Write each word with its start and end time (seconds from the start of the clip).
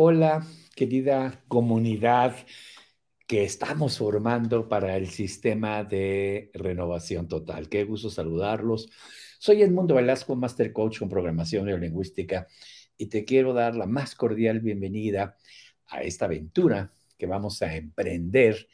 Hola, 0.00 0.46
querida 0.76 1.42
comunidad 1.48 2.36
que 3.26 3.42
estamos 3.42 3.98
formando 3.98 4.68
para 4.68 4.96
el 4.96 5.08
sistema 5.08 5.82
de 5.82 6.52
renovación 6.54 7.26
total. 7.26 7.68
Qué 7.68 7.82
gusto 7.82 8.08
saludarlos. 8.08 8.88
Soy 9.40 9.60
Edmundo 9.60 9.96
Velasco, 9.96 10.36
Master 10.36 10.72
Coach 10.72 11.00
con 11.00 11.08
programación 11.08 11.66
neurolingüística 11.66 12.46
y 12.96 13.06
te 13.06 13.24
quiero 13.24 13.52
dar 13.52 13.74
la 13.74 13.86
más 13.86 14.14
cordial 14.14 14.60
bienvenida 14.60 15.36
a 15.88 16.02
esta 16.02 16.26
aventura 16.26 16.92
que 17.18 17.26
vamos 17.26 17.60
a 17.62 17.74
emprender 17.74 18.68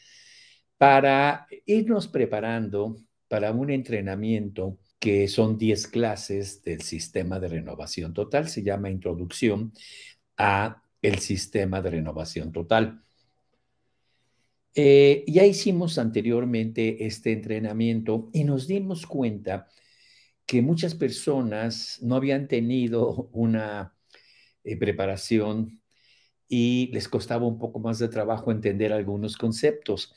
para 0.77 1.47
irnos 1.65 2.07
preparando 2.07 2.97
para 3.29 3.51
un 3.53 3.71
entrenamiento 3.71 4.79
que 4.99 5.27
son 5.29 5.57
10 5.57 5.87
clases 5.87 6.63
del 6.63 6.83
sistema 6.83 7.41
de 7.41 7.49
renovación 7.49 8.13
total. 8.13 8.51
Se 8.51 8.63
llama 8.63 8.91
Introducción 8.91 9.73
a 10.37 10.84
el 11.05 11.19
sistema 11.19 11.83
de 11.83 11.91
renovación 11.91 12.51
total. 12.51 13.05
Eh, 14.75 15.23
ya 15.29 15.45
hicimos 15.45 15.99
anteriormente 15.99 17.05
este 17.05 17.33
entrenamiento 17.33 18.31
y 18.33 18.45
nos 18.45 18.67
dimos 18.67 19.07
cuenta 19.07 19.69
que 20.47 20.63
muchas 20.63 20.95
personas 20.95 21.99
no 22.01 22.17
habían 22.17 22.49
tenido 22.49 23.29
una 23.33 23.95
eh, 24.65 24.79
preparación 24.79 25.83
y 26.49 26.91
les 26.93 27.07
costaba 27.09 27.47
un 27.47 27.59
poco 27.59 27.81
más 27.81 27.99
de 27.99 28.09
trabajo 28.09 28.51
entender 28.51 28.91
algunos 28.93 29.37
conceptos. 29.37 30.15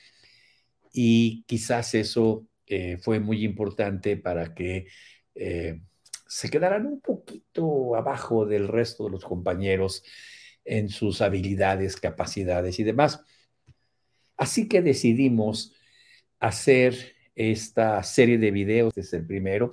Y 0.94 1.44
quizás 1.48 1.96
eso 1.96 2.48
eh, 2.66 2.98
fue 2.98 3.20
muy 3.20 3.44
importante 3.44 4.16
para 4.16 4.56
que 4.56 4.88
se 6.28 6.50
quedaran 6.50 6.88
un 6.88 7.00
poquito 7.00 7.96
abajo 7.96 8.46
del 8.46 8.68
resto 8.68 9.06
de 9.06 9.12
los 9.12 9.24
compañeros 9.24 10.04
en 10.68 10.90
sus 10.90 11.22
habilidades, 11.22 11.98
capacidades 11.98 12.80
y 12.80 12.84
demás. 12.84 13.22
Así 14.38 14.68
que 14.68 14.82
decidimos 14.82 15.74
hacer 16.40 17.16
esta 17.36 18.04
serie 18.04 18.38
de 18.38 18.52
videos, 18.52 18.98
es 18.98 19.14
el 19.14 19.26
primero, 19.26 19.72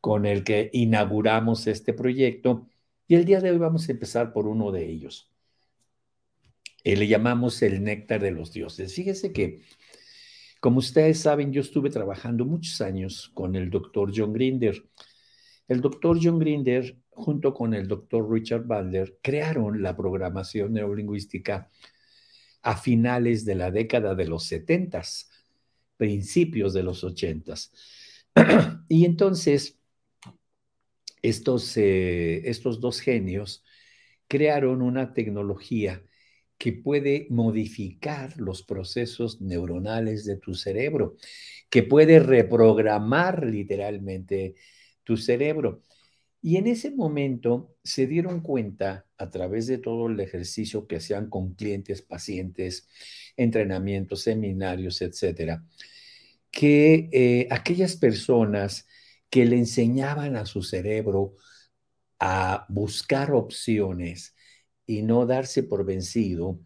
con 0.00 0.26
el 0.26 0.44
que 0.44 0.70
inauguramos 0.72 1.66
este 1.66 1.92
proyecto 1.92 2.68
y 3.08 3.14
el 3.14 3.24
día 3.24 3.40
de 3.40 3.50
hoy 3.50 3.58
vamos 3.58 3.88
a 3.88 3.92
empezar 3.92 4.32
por 4.32 4.48
uno 4.48 4.72
de 4.72 4.84
ellos. 4.84 5.30
Eh, 6.82 6.96
le 6.96 7.06
llamamos 7.06 7.62
el 7.62 7.82
néctar 7.82 8.20
de 8.20 8.32
los 8.32 8.52
dioses. 8.52 8.94
Fíjese 8.94 9.32
que, 9.32 9.60
como 10.60 10.78
ustedes 10.78 11.20
saben, 11.20 11.52
yo 11.52 11.60
estuve 11.60 11.90
trabajando 11.90 12.44
muchos 12.44 12.80
años 12.80 13.30
con 13.34 13.54
el 13.54 13.70
doctor 13.70 14.12
John 14.14 14.32
Grinder. 14.32 14.88
El 15.68 15.80
doctor 15.80 16.18
John 16.20 16.38
Grinder 16.38 16.96
junto 17.16 17.54
con 17.54 17.74
el 17.74 17.88
doctor 17.88 18.30
Richard 18.30 18.64
Butler, 18.64 19.18
crearon 19.22 19.82
la 19.82 19.96
programación 19.96 20.74
neurolingüística 20.74 21.70
a 22.62 22.76
finales 22.76 23.44
de 23.44 23.54
la 23.54 23.70
década 23.70 24.14
de 24.14 24.26
los 24.26 24.44
70, 24.44 25.02
principios 25.96 26.74
de 26.74 26.82
los 26.82 27.02
80. 27.02 27.54
y 28.88 29.04
entonces, 29.04 29.78
estos, 31.22 31.76
eh, 31.76 32.48
estos 32.48 32.80
dos 32.80 33.00
genios 33.00 33.64
crearon 34.28 34.82
una 34.82 35.14
tecnología 35.14 36.02
que 36.58 36.72
puede 36.72 37.26
modificar 37.30 38.38
los 38.38 38.62
procesos 38.62 39.40
neuronales 39.40 40.24
de 40.24 40.36
tu 40.36 40.54
cerebro, 40.54 41.16
que 41.70 41.82
puede 41.82 42.18
reprogramar 42.18 43.44
literalmente 43.44 44.54
tu 45.04 45.16
cerebro. 45.16 45.82
Y 46.46 46.58
en 46.58 46.68
ese 46.68 46.92
momento 46.92 47.74
se 47.82 48.06
dieron 48.06 48.40
cuenta, 48.40 49.04
a 49.18 49.30
través 49.30 49.66
de 49.66 49.78
todo 49.78 50.06
el 50.06 50.20
ejercicio 50.20 50.86
que 50.86 50.98
hacían 50.98 51.28
con 51.28 51.54
clientes, 51.54 52.02
pacientes, 52.02 52.86
entrenamientos, 53.36 54.22
seminarios, 54.22 55.02
etcétera, 55.02 55.64
que 56.52 57.08
eh, 57.10 57.48
aquellas 57.50 57.96
personas 57.96 58.86
que 59.28 59.44
le 59.44 59.58
enseñaban 59.58 60.36
a 60.36 60.46
su 60.46 60.62
cerebro 60.62 61.34
a 62.20 62.64
buscar 62.68 63.32
opciones 63.32 64.36
y 64.86 65.02
no 65.02 65.26
darse 65.26 65.64
por 65.64 65.84
vencido, 65.84 66.60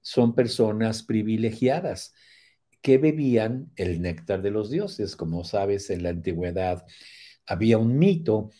son 0.00 0.34
personas 0.34 1.04
privilegiadas 1.04 2.14
que 2.82 2.98
bebían 2.98 3.70
el 3.76 4.02
néctar 4.02 4.42
de 4.42 4.50
los 4.50 4.70
dioses. 4.70 5.14
Como 5.14 5.44
sabes, 5.44 5.88
en 5.90 6.02
la 6.02 6.08
antigüedad 6.08 6.84
había 7.46 7.78
un 7.78 7.96
mito 7.96 8.50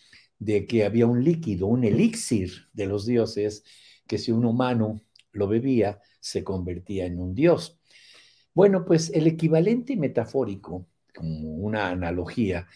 de 0.44 0.66
que 0.66 0.84
había 0.84 1.06
un 1.06 1.24
líquido, 1.24 1.66
un 1.66 1.84
elixir 1.84 2.68
de 2.74 2.86
los 2.86 3.06
dioses, 3.06 3.64
que 4.06 4.18
si 4.18 4.30
un 4.30 4.44
humano 4.44 5.00
lo 5.32 5.48
bebía, 5.48 6.00
se 6.20 6.44
convertía 6.44 7.06
en 7.06 7.18
un 7.18 7.34
dios. 7.34 7.80
Bueno, 8.52 8.84
pues 8.84 9.10
el 9.10 9.26
equivalente 9.26 9.96
metafórico, 9.96 10.86
como 11.14 11.54
una 11.54 11.88
analogía 11.88 12.68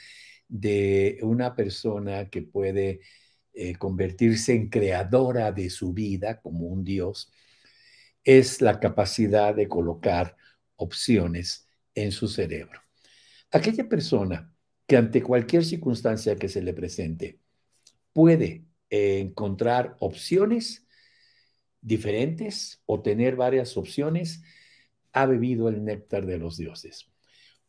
de 0.48 1.18
una 1.22 1.54
persona 1.54 2.30
que 2.30 2.42
puede 2.42 3.00
eh, 3.52 3.74
convertirse 3.76 4.54
en 4.54 4.70
creadora 4.70 5.52
de 5.52 5.68
su 5.68 5.92
vida 5.92 6.40
como 6.40 6.68
un 6.68 6.84
dios, 6.84 7.30
es 8.24 8.62
la 8.62 8.80
capacidad 8.80 9.54
de 9.54 9.68
colocar 9.68 10.36
opciones 10.76 11.68
en 11.94 12.12
su 12.12 12.28
cerebro. 12.28 12.80
Aquella 13.50 13.88
persona 13.88 14.54
que 14.86 14.96
ante 14.96 15.22
cualquier 15.22 15.64
circunstancia 15.66 16.36
que 16.36 16.48
se 16.48 16.62
le 16.62 16.72
presente 16.72 17.40
puede 18.18 18.64
encontrar 18.90 19.96
opciones 20.00 20.88
diferentes 21.80 22.82
o 22.84 23.00
tener 23.00 23.36
varias 23.36 23.76
opciones, 23.76 24.42
ha 25.12 25.24
bebido 25.26 25.68
el 25.68 25.84
néctar 25.84 26.26
de 26.26 26.36
los 26.36 26.56
dioses. 26.56 27.12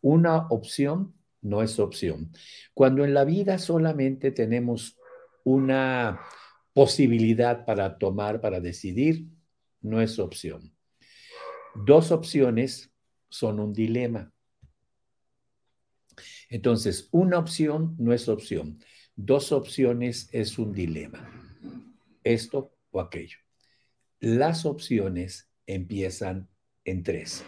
Una 0.02 0.48
opción 0.48 1.14
no 1.42 1.62
es 1.62 1.78
opción. 1.78 2.32
Cuando 2.74 3.06
en 3.06 3.14
la 3.14 3.26
vida 3.26 3.59
solamente 3.59 4.32
tenemos 4.32 4.98
una 5.44 6.20
posibilidad 6.74 7.64
para 7.64 8.00
tomar, 8.00 8.42
para 8.42 8.59
decidir, 8.59 9.28
no 9.82 10.02
es 10.02 10.18
opción. 10.18 10.74
Dos 11.76 12.09
opciones 12.12 12.92
son 13.30 13.59
un 13.59 13.72
dilema. 13.72 14.34
Entonces, 16.50 17.08
una 17.12 17.38
opción 17.38 17.96
no 18.00 18.14
es 18.14 18.28
opción 18.28 18.80
dos 19.25 19.52
opciones 19.52 20.30
es 20.31 20.57
un 20.57 20.72
dilema, 20.72 21.30
esto 22.24 22.74
o 22.91 23.02
aquello. 23.02 23.38
Las 24.22 24.66
opciones 24.66 25.50
empiezan 25.66 26.47
en 26.85 27.03
tres. 27.03 27.44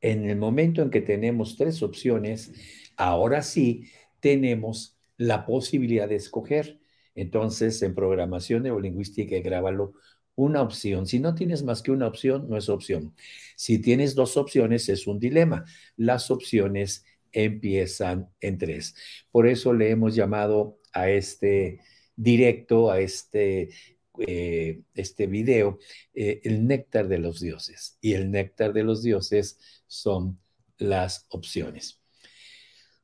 En 0.00 0.28
el 0.28 0.36
momento 0.36 0.82
en 0.82 0.90
que 0.90 1.00
tenemos 1.00 1.56
tres 1.56 1.82
opciones, 1.84 2.52
ahora 2.96 3.42
sí 3.42 3.90
tenemos 4.18 4.98
la 5.16 5.46
posibilidad 5.46 6.08
de 6.08 6.16
escoger. 6.16 6.80
Entonces, 7.14 7.80
en 7.82 7.94
programación 7.94 8.64
neurolingüística, 8.64 9.38
grábalo 9.38 9.92
una 10.34 10.62
opción. 10.62 11.06
Si 11.06 11.20
no 11.20 11.36
tienes 11.36 11.62
más 11.62 11.82
que 11.82 11.92
una 11.92 12.08
opción, 12.08 12.48
no 12.48 12.56
es 12.56 12.68
opción. 12.68 13.14
Si 13.54 13.78
tienes 13.78 14.16
dos 14.16 14.36
opciones, 14.36 14.88
es 14.88 15.06
un 15.06 15.20
dilema. 15.20 15.64
Las 15.96 16.30
opciones 16.32 17.04
empiezan 17.32 18.28
en 18.40 18.58
tres. 18.58 18.94
Por 19.30 19.46
eso 19.46 19.72
le 19.72 19.90
hemos 19.90 20.14
llamado 20.14 20.78
a 20.92 21.10
este 21.10 21.80
directo, 22.16 22.90
a 22.90 23.00
este, 23.00 23.70
eh, 24.18 24.80
este 24.94 25.26
video, 25.26 25.78
eh, 26.14 26.40
el 26.44 26.66
néctar 26.66 27.08
de 27.08 27.18
los 27.18 27.40
dioses. 27.40 27.98
Y 28.00 28.14
el 28.14 28.30
néctar 28.30 28.72
de 28.72 28.84
los 28.84 29.02
dioses 29.02 29.58
son 29.86 30.38
las 30.78 31.26
opciones. 31.30 32.00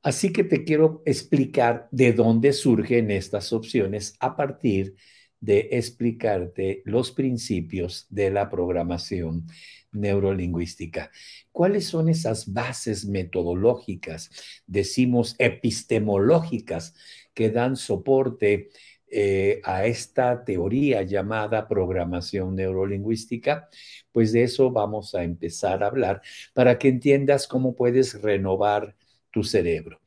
Así 0.02 0.32
que 0.32 0.44
te 0.44 0.64
quiero 0.64 1.02
explicar 1.06 1.88
de 1.90 2.12
dónde 2.12 2.52
surgen 2.52 3.10
estas 3.10 3.52
opciones 3.52 4.14
a 4.20 4.36
partir 4.36 4.94
de 5.40 5.68
explicarte 5.72 6.82
los 6.84 7.12
principios 7.12 8.06
de 8.08 8.30
la 8.30 8.48
programación 8.50 9.46
neurolingüística. 9.92 11.10
¿Cuáles 11.52 11.86
son 11.86 12.08
esas 12.08 12.52
bases 12.52 13.06
metodológicas, 13.06 14.30
decimos 14.66 15.34
epistemológicas, 15.38 16.94
que 17.34 17.50
dan 17.50 17.76
soporte 17.76 18.70
eh, 19.10 19.60
a 19.64 19.86
esta 19.86 20.44
teoría 20.44 21.02
llamada 21.02 21.68
programación 21.68 22.54
neurolingüística? 22.56 23.68
Pues 24.12 24.32
de 24.32 24.42
eso 24.42 24.70
vamos 24.70 25.14
a 25.14 25.22
empezar 25.24 25.82
a 25.82 25.86
hablar 25.86 26.22
para 26.54 26.78
que 26.78 26.88
entiendas 26.88 27.46
cómo 27.46 27.74
puedes 27.74 28.20
renovar 28.20 28.96
tu 29.30 29.44
cerebro. 29.44 30.00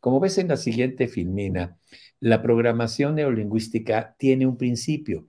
Como 0.00 0.18
ves 0.18 0.38
en 0.38 0.48
la 0.48 0.56
siguiente 0.56 1.06
filmina, 1.06 1.78
la 2.18 2.42
programación 2.42 3.14
neurolingüística 3.14 4.16
tiene 4.18 4.46
un 4.46 4.56
principio 4.56 5.28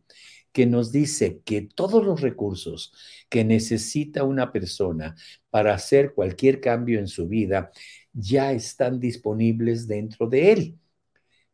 que 0.53 0.65
nos 0.65 0.91
dice 0.91 1.41
que 1.43 1.63
todos 1.63 2.05
los 2.05 2.21
recursos 2.21 2.93
que 3.27 3.43
necesita 3.43 4.23
una 4.23 4.51
persona 4.53 5.15
para 5.49 5.73
hacer 5.73 6.13
cualquier 6.13 6.61
cambio 6.61 6.99
en 6.99 7.07
su 7.07 7.27
vida 7.27 7.71
ya 8.13 8.53
están 8.53 8.99
disponibles 8.99 9.87
dentro 9.87 10.27
de 10.27 10.51
él, 10.53 10.79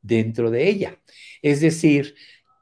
dentro 0.01 0.51
de 0.51 0.69
ella. 0.69 1.01
Es 1.41 1.61
decir, 1.61 2.13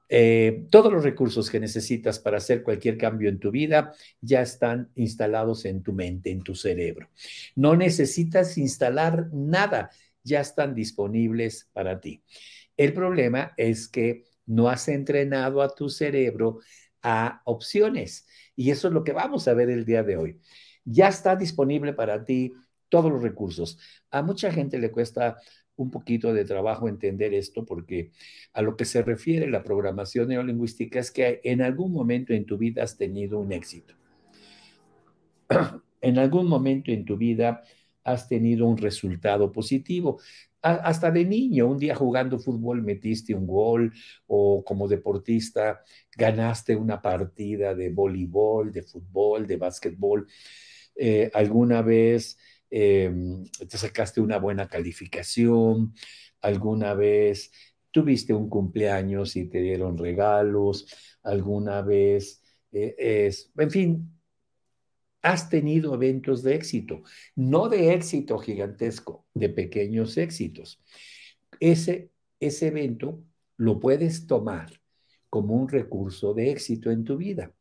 eh, 0.10 0.66
todos 0.70 0.94
los 0.94 1.04
recursos 1.04 1.50
que 1.50 1.60
necesitas 1.60 2.20
para 2.20 2.38
hacer 2.38 2.64
cualquier 2.64 2.98
cambio 2.98 3.30
en 3.30 3.40
tu 3.40 3.52
vida 3.52 3.94
ya 4.22 4.42
están 4.42 4.90
instalados 4.96 5.66
en 5.66 5.84
tu 5.84 5.92
mente, 5.92 6.32
en 6.32 6.44
tu 6.44 6.56
cerebro. 6.56 7.10
No 7.56 7.76
necesitas 7.76 8.58
instalar 8.58 9.28
nada, 9.34 9.90
ya 10.24 10.40
están 10.40 10.76
disponibles 10.76 11.70
para 11.74 12.00
ti. 12.00 12.24
El 12.78 12.94
problema 12.94 13.54
es 13.58 13.88
que 13.88 14.24
no 14.48 14.70
has 14.70 14.88
entrenado 14.88 15.62
a 15.62 15.74
tu 15.74 15.90
cerebro 15.90 16.60
a 17.04 17.42
opciones 17.46 18.28
y 18.56 18.72
eso 18.72 18.88
es 18.88 18.94
lo 18.94 19.04
que 19.04 19.14
vamos 19.14 19.48
a 19.48 19.54
ver 19.54 19.70
el 19.70 19.86
día 19.86 20.02
de 20.04 20.18
hoy. 20.18 20.40
Ya 20.84 21.10
está 21.10 21.36
disponible 21.36 21.94
para 21.94 22.26
ti 22.26 22.54
todos 22.90 23.12
los 23.12 23.22
recursos. 23.22 23.78
A 24.10 24.24
mucha 24.24 24.52
gente 24.52 24.80
le 24.80 24.92
cuesta 24.92 25.38
un 25.76 25.92
poquito 25.92 26.34
de 26.34 26.44
trabajo 26.44 26.88
entender 26.88 27.34
esto 27.34 27.66
porque 27.66 28.12
a 28.54 28.62
lo 28.62 28.76
que 28.76 28.86
se 28.86 29.04
refiere 29.04 29.48
la 29.48 29.64
programación 29.64 30.30
neurolingüística 30.30 31.00
es 31.00 31.12
que 31.12 31.40
en 31.44 31.62
algún 31.62 31.92
momento 31.92 32.34
en 32.34 32.46
tu 32.46 32.58
vida 32.58 32.84
has 32.84 32.98
tenido 32.98 33.40
un 33.40 33.52
éxito. 33.52 33.94
en 36.02 36.18
algún 36.18 36.48
momento 36.48 36.92
en 36.92 37.06
tu 37.06 37.16
vida 37.18 37.62
has 38.04 38.28
tenido 38.28 38.66
un 38.66 38.78
resultado 38.78 39.52
positivo. 39.52 40.20
Hasta 40.76 41.12
de 41.12 41.26
niño, 41.26 41.68
un 41.68 41.78
día 41.80 41.96
jugando 41.96 42.40
fútbol 42.40 42.82
metiste 42.82 43.34
un 43.34 43.48
gol 43.48 43.94
o 44.28 44.64
como 44.64 44.88
deportista 44.88 45.82
ganaste 46.16 46.76
una 46.76 47.02
partida 47.02 47.74
de 47.76 47.90
voleibol, 47.90 48.72
de 48.72 48.84
fútbol, 48.84 49.48
de 49.48 49.58
básquetbol. 49.58 50.28
Eh, 50.96 51.30
alguna 51.34 51.82
vez 51.82 52.38
Em, 52.70 53.46
te 53.70 53.78
sacaste 53.78 54.20
una 54.22 54.38
buena 54.40 54.68
calificación, 54.68 55.94
alguna 56.42 56.94
vez 56.94 57.52
tuviste 57.92 58.34
un 58.34 58.50
cumpleaños 58.50 59.36
y 59.38 59.46
te 59.48 59.60
dieron 59.62 59.98
regalos, 59.98 60.86
alguna 61.24 61.82
vez 61.82 62.42
eh, 62.74 62.96
es, 62.98 63.52
en 63.58 63.72
fin, 63.72 64.17
has 65.28 65.50
tenido 65.50 65.94
eventos 65.94 66.44
de 66.44 66.56
éxito, 66.56 67.04
no 67.36 67.70
de 67.70 67.94
éxito 67.94 68.38
gigantesco, 68.38 69.26
de 69.34 69.50
pequeños 69.50 70.18
éxitos. 70.18 70.82
Ese, 71.60 72.12
ese 72.40 72.68
evento 72.68 73.24
lo 73.58 73.80
puedes 73.80 74.28
tomar 74.28 74.72
como 75.30 75.56
un 75.56 75.68
recurso 75.68 76.34
de 76.34 76.52
éxito 76.52 76.92
en 76.92 77.04
tu 77.04 77.18
vida 77.18 77.54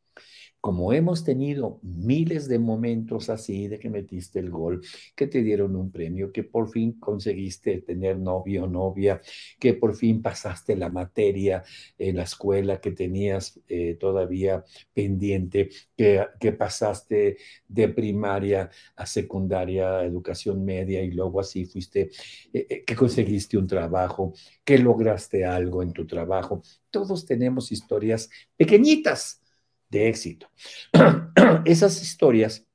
como 0.67 0.91
hemos 0.91 1.23
tenido 1.23 1.79
miles 1.81 2.49
de 2.49 2.59
momentos 2.59 3.29
así 3.29 3.69
de 3.69 3.79
que 3.79 3.89
metiste 3.89 4.39
el 4.39 4.49
gol, 4.49 4.81
que 5.15 5.25
te 5.25 5.41
dieron 5.41 5.77
un 5.77 5.89
premio, 5.89 6.29
que 6.33 6.43
por 6.43 6.69
fin 6.69 6.99
conseguiste 6.99 7.79
tener 7.83 8.19
novio 8.19 8.65
o 8.65 8.67
novia, 8.67 9.21
que 9.57 9.75
por 9.75 9.95
fin 9.95 10.21
pasaste 10.21 10.75
la 10.75 10.89
materia 10.89 11.63
en 11.97 12.17
la 12.17 12.23
escuela 12.23 12.81
que 12.81 12.91
tenías 12.91 13.57
eh, 13.69 13.95
todavía 13.97 14.65
pendiente, 14.93 15.69
que, 15.95 16.51
pasaste 16.57 17.37
de 17.65 17.87
primaria 17.87 18.69
a 18.97 19.05
secundaria, 19.05 20.03
educación 20.03 20.65
media 20.65 21.01
y 21.01 21.11
luego 21.11 21.39
así 21.39 21.63
fuiste, 21.63 22.09
eh, 22.51 22.67
eh, 22.69 22.83
que 22.85 22.93
conseguiste 22.93 23.57
un 23.57 23.67
trabajo, 23.67 24.33
que 24.65 24.77
lograste 24.79 25.45
algo 25.45 25.81
en 25.81 25.93
tu 25.93 26.05
trabajo. 26.05 26.61
Todos 26.91 27.25
tenemos 27.25 27.71
historias 27.71 28.29
pequeñitas 28.57 29.41
de 29.89 30.07
éxito. 30.07 30.49
Esas 31.65 32.01
historias 32.01 32.65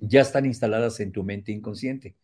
ya 0.00 0.20
están 0.20 0.46
instaladas 0.46 1.00
en 1.00 1.12
tu 1.12 1.24
mente 1.24 1.52
inconsciente. 1.52 2.16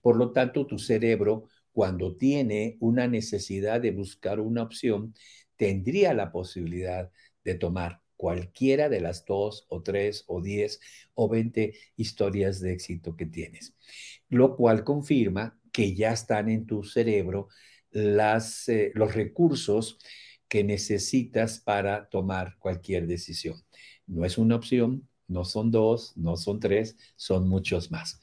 Por 0.00 0.16
lo 0.16 0.32
tanto, 0.32 0.66
tu 0.66 0.78
cerebro, 0.78 1.48
cuando 1.72 2.16
tiene 2.16 2.76
una 2.80 3.06
necesidad 3.06 3.80
de 3.80 3.92
buscar 3.92 4.40
una 4.40 4.62
opción, 4.62 5.14
tendría 5.56 6.14
la 6.14 6.32
posibilidad 6.32 7.10
de 7.44 7.54
tomar 7.54 8.00
cualquiera 8.16 8.88
de 8.88 9.00
las 9.00 9.24
dos 9.24 9.66
o 9.68 9.82
tres 9.82 10.24
o 10.26 10.40
diez 10.42 10.80
o 11.14 11.28
veinte 11.28 11.74
historias 11.96 12.60
de 12.60 12.72
éxito 12.72 13.16
que 13.16 13.26
tienes, 13.26 13.74
lo 14.28 14.56
cual 14.56 14.82
confirma 14.84 15.58
que 15.72 15.94
ya 15.94 16.12
están 16.12 16.48
en 16.48 16.66
tu 16.66 16.82
cerebro 16.82 17.48
las, 17.90 18.68
eh, 18.68 18.90
los 18.94 19.14
recursos 19.14 19.98
que 20.48 20.64
necesitas 20.64 21.60
para 21.60 22.08
tomar 22.08 22.56
cualquier 22.58 23.06
decisión. 23.06 23.62
No 24.06 24.24
es 24.24 24.38
una 24.38 24.56
opción, 24.56 25.08
no 25.28 25.44
son 25.44 25.70
dos, 25.70 26.16
no 26.16 26.36
son 26.36 26.58
tres, 26.58 26.96
son 27.16 27.48
muchos 27.48 27.90
más. 27.90 28.20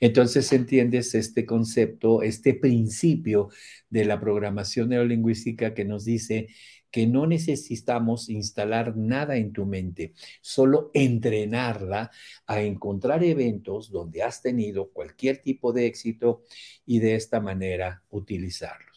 Entonces 0.00 0.52
entiendes 0.52 1.14
este 1.14 1.46
concepto, 1.46 2.22
este 2.22 2.54
principio 2.54 3.48
de 3.88 4.04
la 4.04 4.20
programación 4.20 4.90
neurolingüística 4.90 5.74
que 5.74 5.84
nos 5.84 6.04
dice 6.04 6.48
que 6.90 7.06
no 7.06 7.26
necesitamos 7.26 8.28
instalar 8.28 8.96
nada 8.96 9.36
en 9.38 9.52
tu 9.52 9.64
mente, 9.64 10.12
solo 10.42 10.90
entrenarla 10.92 12.10
a 12.46 12.60
encontrar 12.60 13.24
eventos 13.24 13.90
donde 13.90 14.22
has 14.22 14.42
tenido 14.42 14.90
cualquier 14.90 15.38
tipo 15.38 15.72
de 15.72 15.86
éxito 15.86 16.42
y 16.84 16.98
de 16.98 17.14
esta 17.14 17.40
manera 17.40 18.02
utilizarlo. 18.10 18.91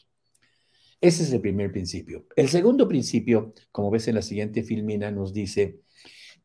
Ese 1.01 1.23
es 1.23 1.31
el 1.31 1.41
primer 1.41 1.71
principio. 1.71 2.25
El 2.35 2.49
segundo 2.49 2.87
principio, 2.87 3.53
como 3.71 3.91
ves 3.91 4.07
en 4.07 4.15
la 4.15 4.21
siguiente 4.21 4.63
filmina, 4.63 5.11
nos 5.11 5.33
dice, 5.33 5.81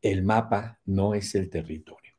el 0.01 0.23
mapa 0.23 0.79
no 0.85 1.13
es 1.13 1.33
el 1.35 1.49
territorio. 1.49 2.13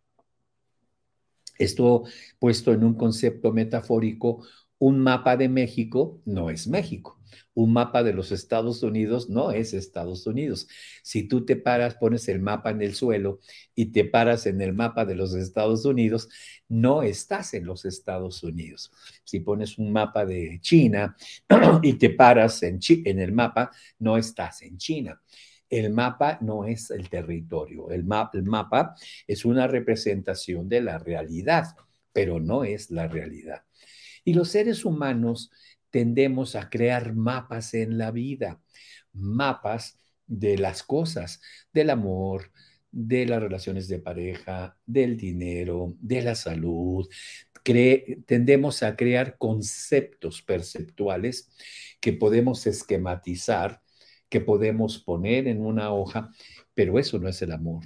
Esto 1.58 2.04
puesto 2.38 2.72
en 2.72 2.82
un 2.84 2.94
concepto 2.94 3.52
metafórico, 3.52 4.44
un 4.82 4.98
mapa 4.98 5.36
de 5.36 5.48
México 5.48 6.20
no 6.24 6.50
es 6.50 6.66
México. 6.66 7.20
Un 7.54 7.72
mapa 7.72 8.02
de 8.02 8.12
los 8.12 8.32
Estados 8.32 8.82
Unidos 8.82 9.30
no 9.30 9.52
es 9.52 9.74
Estados 9.74 10.26
Unidos. 10.26 10.66
Si 11.04 11.22
tú 11.28 11.44
te 11.44 11.54
paras, 11.54 11.94
pones 11.94 12.26
el 12.28 12.40
mapa 12.40 12.70
en 12.70 12.82
el 12.82 12.92
suelo 12.92 13.38
y 13.76 13.92
te 13.92 14.04
paras 14.04 14.44
en 14.46 14.60
el 14.60 14.72
mapa 14.72 15.04
de 15.04 15.14
los 15.14 15.34
Estados 15.34 15.84
Unidos, 15.84 16.28
no 16.68 17.04
estás 17.04 17.54
en 17.54 17.64
los 17.64 17.84
Estados 17.84 18.42
Unidos. 18.42 18.90
Si 19.22 19.38
pones 19.38 19.78
un 19.78 19.92
mapa 19.92 20.26
de 20.26 20.58
China 20.60 21.16
y 21.82 21.92
te 21.92 22.10
paras 22.10 22.60
en, 22.64 22.80
el 23.04 23.30
mapa, 23.30 23.70
no 24.00 24.16
estás 24.16 24.62
en 24.62 24.78
China. 24.78 25.22
El 25.70 25.92
mapa 25.92 26.38
no 26.40 26.64
es 26.64 26.90
el 26.90 27.08
territorio. 27.08 27.88
El, 27.92 28.04
el 28.32 28.42
mapa 28.42 28.96
es 29.28 29.44
una 29.44 29.68
representación 29.68 30.68
de 30.68 30.80
la 30.80 30.98
realidad, 30.98 31.66
pero 32.12 32.40
no 32.40 32.64
es 32.64 32.90
la 32.90 33.06
realidad. 33.06 33.62
Y 34.24 34.34
los 34.34 34.50
seres 34.50 34.84
humanos 34.84 35.50
tendemos 35.90 36.56
a 36.56 36.70
crear 36.70 37.14
mapas 37.14 37.74
en 37.74 37.98
la 37.98 38.10
vida, 38.10 38.60
mapas 39.12 39.98
de 40.26 40.58
las 40.58 40.82
cosas, 40.82 41.40
del 41.72 41.90
amor, 41.90 42.50
de 42.90 43.26
las 43.26 43.42
relaciones 43.42 43.88
de 43.88 43.98
pareja, 43.98 44.76
del 44.86 45.16
dinero, 45.16 45.94
de 46.00 46.22
la 46.22 46.34
salud. 46.34 47.08
tendemos 48.26 48.82
a 48.82 48.96
crear 48.96 49.38
conceptos 49.38 50.42
perceptuales 50.42 51.50
que 52.00 52.12
podemos 52.12 52.66
esquematizar, 52.66 53.82
que 54.28 54.40
podemos 54.40 54.98
poner 54.98 55.46
en 55.48 55.60
una 55.64 55.92
hoja, 55.92 56.30
pero 56.74 56.98
eso 56.98 57.18
no 57.18 57.28
es 57.28 57.40
el 57.42 57.52
amor. 57.52 57.84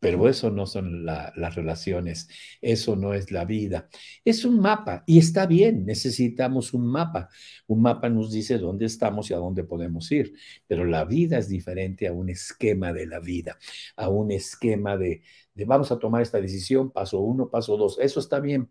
Pero 0.00 0.28
eso 0.28 0.50
no 0.50 0.66
son 0.66 1.04
las 1.04 1.54
relaciones, 1.54 2.28
eso 2.62 2.96
no 2.96 3.12
es 3.12 3.30
la 3.30 3.44
vida. 3.44 3.88
Es 4.24 4.46
un 4.46 4.58
mapa 4.58 5.04
y 5.06 5.18
está 5.18 5.46
bien, 5.46 5.84
necesitamos 5.84 6.72
un 6.72 6.86
mapa. 6.86 7.28
Un 7.66 7.82
mapa 7.82 8.08
nos 8.08 8.32
dice 8.32 8.56
dónde 8.58 8.86
estamos 8.86 9.30
y 9.30 9.34
a 9.34 9.36
dónde 9.36 9.62
podemos 9.64 10.10
ir, 10.10 10.34
pero 10.66 10.86
la 10.86 11.04
vida 11.04 11.38
es 11.38 11.48
diferente 11.48 12.08
a 12.08 12.12
un 12.14 12.30
esquema 12.30 12.92
de 12.94 13.06
la 13.06 13.20
vida, 13.20 13.58
a 13.96 14.08
un 14.08 14.30
esquema 14.32 14.96
de, 14.96 15.22
de 15.54 15.64
vamos 15.66 15.92
a 15.92 15.98
tomar 15.98 16.22
esta 16.22 16.40
decisión, 16.40 16.90
paso 16.90 17.20
uno, 17.20 17.50
paso 17.50 17.76
dos. 17.76 17.98
Eso 18.00 18.20
está 18.20 18.40
bien, 18.40 18.70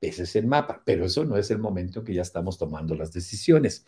ese 0.00 0.24
es 0.24 0.36
el 0.36 0.46
mapa, 0.46 0.82
pero 0.84 1.04
eso 1.06 1.24
no 1.24 1.36
es 1.36 1.50
el 1.50 1.58
momento 1.58 2.04
que 2.04 2.14
ya 2.14 2.22
estamos 2.22 2.58
tomando 2.58 2.94
las 2.94 3.12
decisiones. 3.12 3.86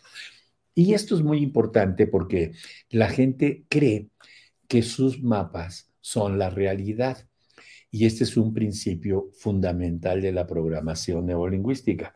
Y 0.75 0.93
esto 0.93 1.15
es 1.15 1.21
muy 1.23 1.39
importante 1.39 2.07
porque 2.07 2.53
la 2.89 3.09
gente 3.09 3.65
cree 3.69 4.09
que 4.67 4.81
sus 4.83 5.21
mapas 5.21 5.88
son 6.01 6.37
la 6.39 6.49
realidad. 6.49 7.27
Y 7.91 8.05
este 8.05 8.23
es 8.23 8.37
un 8.37 8.53
principio 8.53 9.31
fundamental 9.33 10.21
de 10.21 10.31
la 10.31 10.45
programación 10.45 11.25
neurolingüística. 11.25 12.15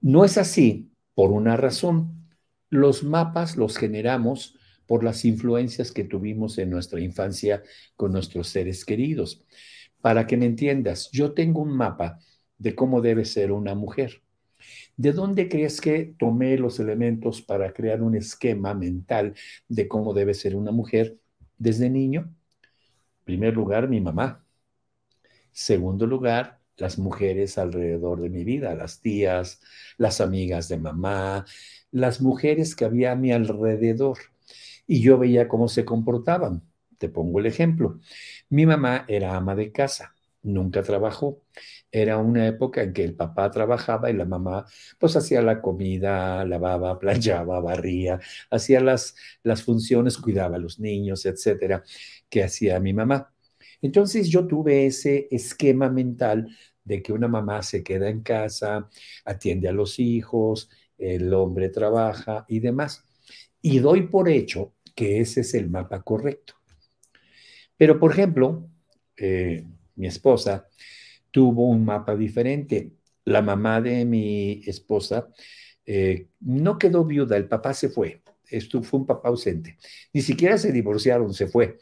No 0.00 0.24
es 0.24 0.38
así 0.38 0.90
por 1.14 1.30
una 1.30 1.56
razón. 1.56 2.26
Los 2.68 3.04
mapas 3.04 3.56
los 3.56 3.76
generamos 3.76 4.56
por 4.86 5.04
las 5.04 5.24
influencias 5.24 5.92
que 5.92 6.04
tuvimos 6.04 6.58
en 6.58 6.70
nuestra 6.70 7.00
infancia 7.00 7.62
con 7.96 8.12
nuestros 8.12 8.48
seres 8.48 8.84
queridos. 8.84 9.44
Para 10.00 10.26
que 10.26 10.36
me 10.36 10.46
entiendas, 10.46 11.10
yo 11.12 11.32
tengo 11.32 11.60
un 11.60 11.76
mapa 11.76 12.18
de 12.58 12.74
cómo 12.74 13.00
debe 13.00 13.24
ser 13.24 13.52
una 13.52 13.74
mujer. 13.74 14.22
¿De 14.96 15.12
dónde 15.12 15.48
crees 15.48 15.80
que 15.80 16.14
tomé 16.18 16.58
los 16.58 16.80
elementos 16.80 17.40
para 17.40 17.72
crear 17.72 18.02
un 18.02 18.14
esquema 18.16 18.74
mental 18.74 19.34
de 19.68 19.88
cómo 19.88 20.12
debe 20.12 20.34
ser 20.34 20.56
una 20.56 20.72
mujer 20.72 21.18
desde 21.56 21.88
niño? 21.88 22.34
Primer 23.30 23.54
lugar, 23.54 23.88
mi 23.88 24.00
mamá. 24.00 24.44
Segundo 25.52 26.06
lugar, 26.06 26.60
las 26.76 26.98
mujeres 26.98 27.58
alrededor 27.58 28.20
de 28.20 28.30
mi 28.30 28.44
vida, 28.44 28.74
las 28.74 29.00
tías, 29.00 29.60
las 29.98 30.20
amigas 30.20 30.68
de 30.68 30.78
mamá, 30.78 31.44
las 31.90 32.20
mujeres 32.20 32.74
que 32.76 32.84
había 32.84 33.12
a 33.12 33.16
mi 33.16 33.32
alrededor. 33.32 34.18
y 34.86 35.02
yo 35.02 35.18
veía 35.18 35.48
cómo 35.48 35.68
se 35.68 35.84
comportaban. 35.86 36.62
Te 36.98 37.08
pongo 37.10 37.40
el 37.40 37.46
ejemplo. 37.46 38.00
Mi 38.50 38.66
mamá 38.66 39.06
era 39.08 39.36
ama 39.36 39.54
de 39.56 39.72
casa, 39.72 40.14
nunca 40.42 40.82
trabajó. 40.82 41.42
Era 41.90 42.18
una 42.18 42.46
época 42.46 42.82
en 42.82 42.92
que 42.92 43.04
el 43.04 43.14
papá 43.14 43.50
trabajaba 43.50 44.10
y 44.10 44.14
la 44.14 44.24
mamá 44.24 44.64
pues 44.98 45.16
hacía 45.16 45.42
la 45.42 45.60
comida, 45.60 46.44
lavaba, 46.44 46.98
planchaba, 47.00 47.60
barría, 47.60 48.20
hacía 48.50 48.80
las, 48.80 49.14
las 49.42 49.62
funciones, 49.62 50.18
cuidaba 50.18 50.56
a 50.56 50.58
los 50.58 50.78
niños, 50.78 51.26
etcétera, 51.26 51.82
que 52.28 52.44
hacía 52.44 52.80
mi 52.80 52.92
mamá. 52.92 53.32
Entonces 53.82 54.28
yo 54.28 54.46
tuve 54.46 54.86
ese 54.86 55.28
esquema 55.30 55.90
mental 55.90 56.48
de 56.84 57.02
que 57.02 57.12
una 57.12 57.28
mamá 57.28 57.62
se 57.62 57.82
queda 57.82 58.08
en 58.08 58.22
casa, 58.22 58.88
atiende 59.24 59.68
a 59.68 59.72
los 59.72 59.98
hijos, 59.98 60.70
el 60.98 61.32
hombre 61.34 61.68
trabaja 61.70 62.44
y 62.48 62.60
demás. 62.60 63.04
Y 63.62 63.78
doy 63.78 64.08
por 64.08 64.28
hecho 64.28 64.74
que 64.94 65.20
ese 65.20 65.42
es 65.42 65.54
el 65.54 65.70
mapa 65.70 66.02
correcto. 66.02 66.54
Pero, 67.76 67.98
por 67.98 68.12
ejemplo, 68.12 68.68
eh, 69.16 69.66
mi 70.00 70.06
esposa 70.08 70.66
tuvo 71.30 71.68
un 71.68 71.84
mapa 71.84 72.16
diferente. 72.16 72.92
La 73.24 73.42
mamá 73.42 73.80
de 73.80 74.04
mi 74.04 74.62
esposa 74.66 75.28
eh, 75.86 76.28
no 76.40 76.78
quedó 76.78 77.04
viuda, 77.04 77.36
el 77.36 77.48
papá 77.48 77.74
se 77.74 77.90
fue. 77.90 78.22
Esto 78.46 78.82
fue 78.82 79.00
un 79.00 79.06
papá 79.06 79.28
ausente. 79.28 79.76
Ni 80.12 80.22
siquiera 80.22 80.58
se 80.58 80.72
divorciaron, 80.72 81.32
se 81.34 81.46
fue. 81.46 81.78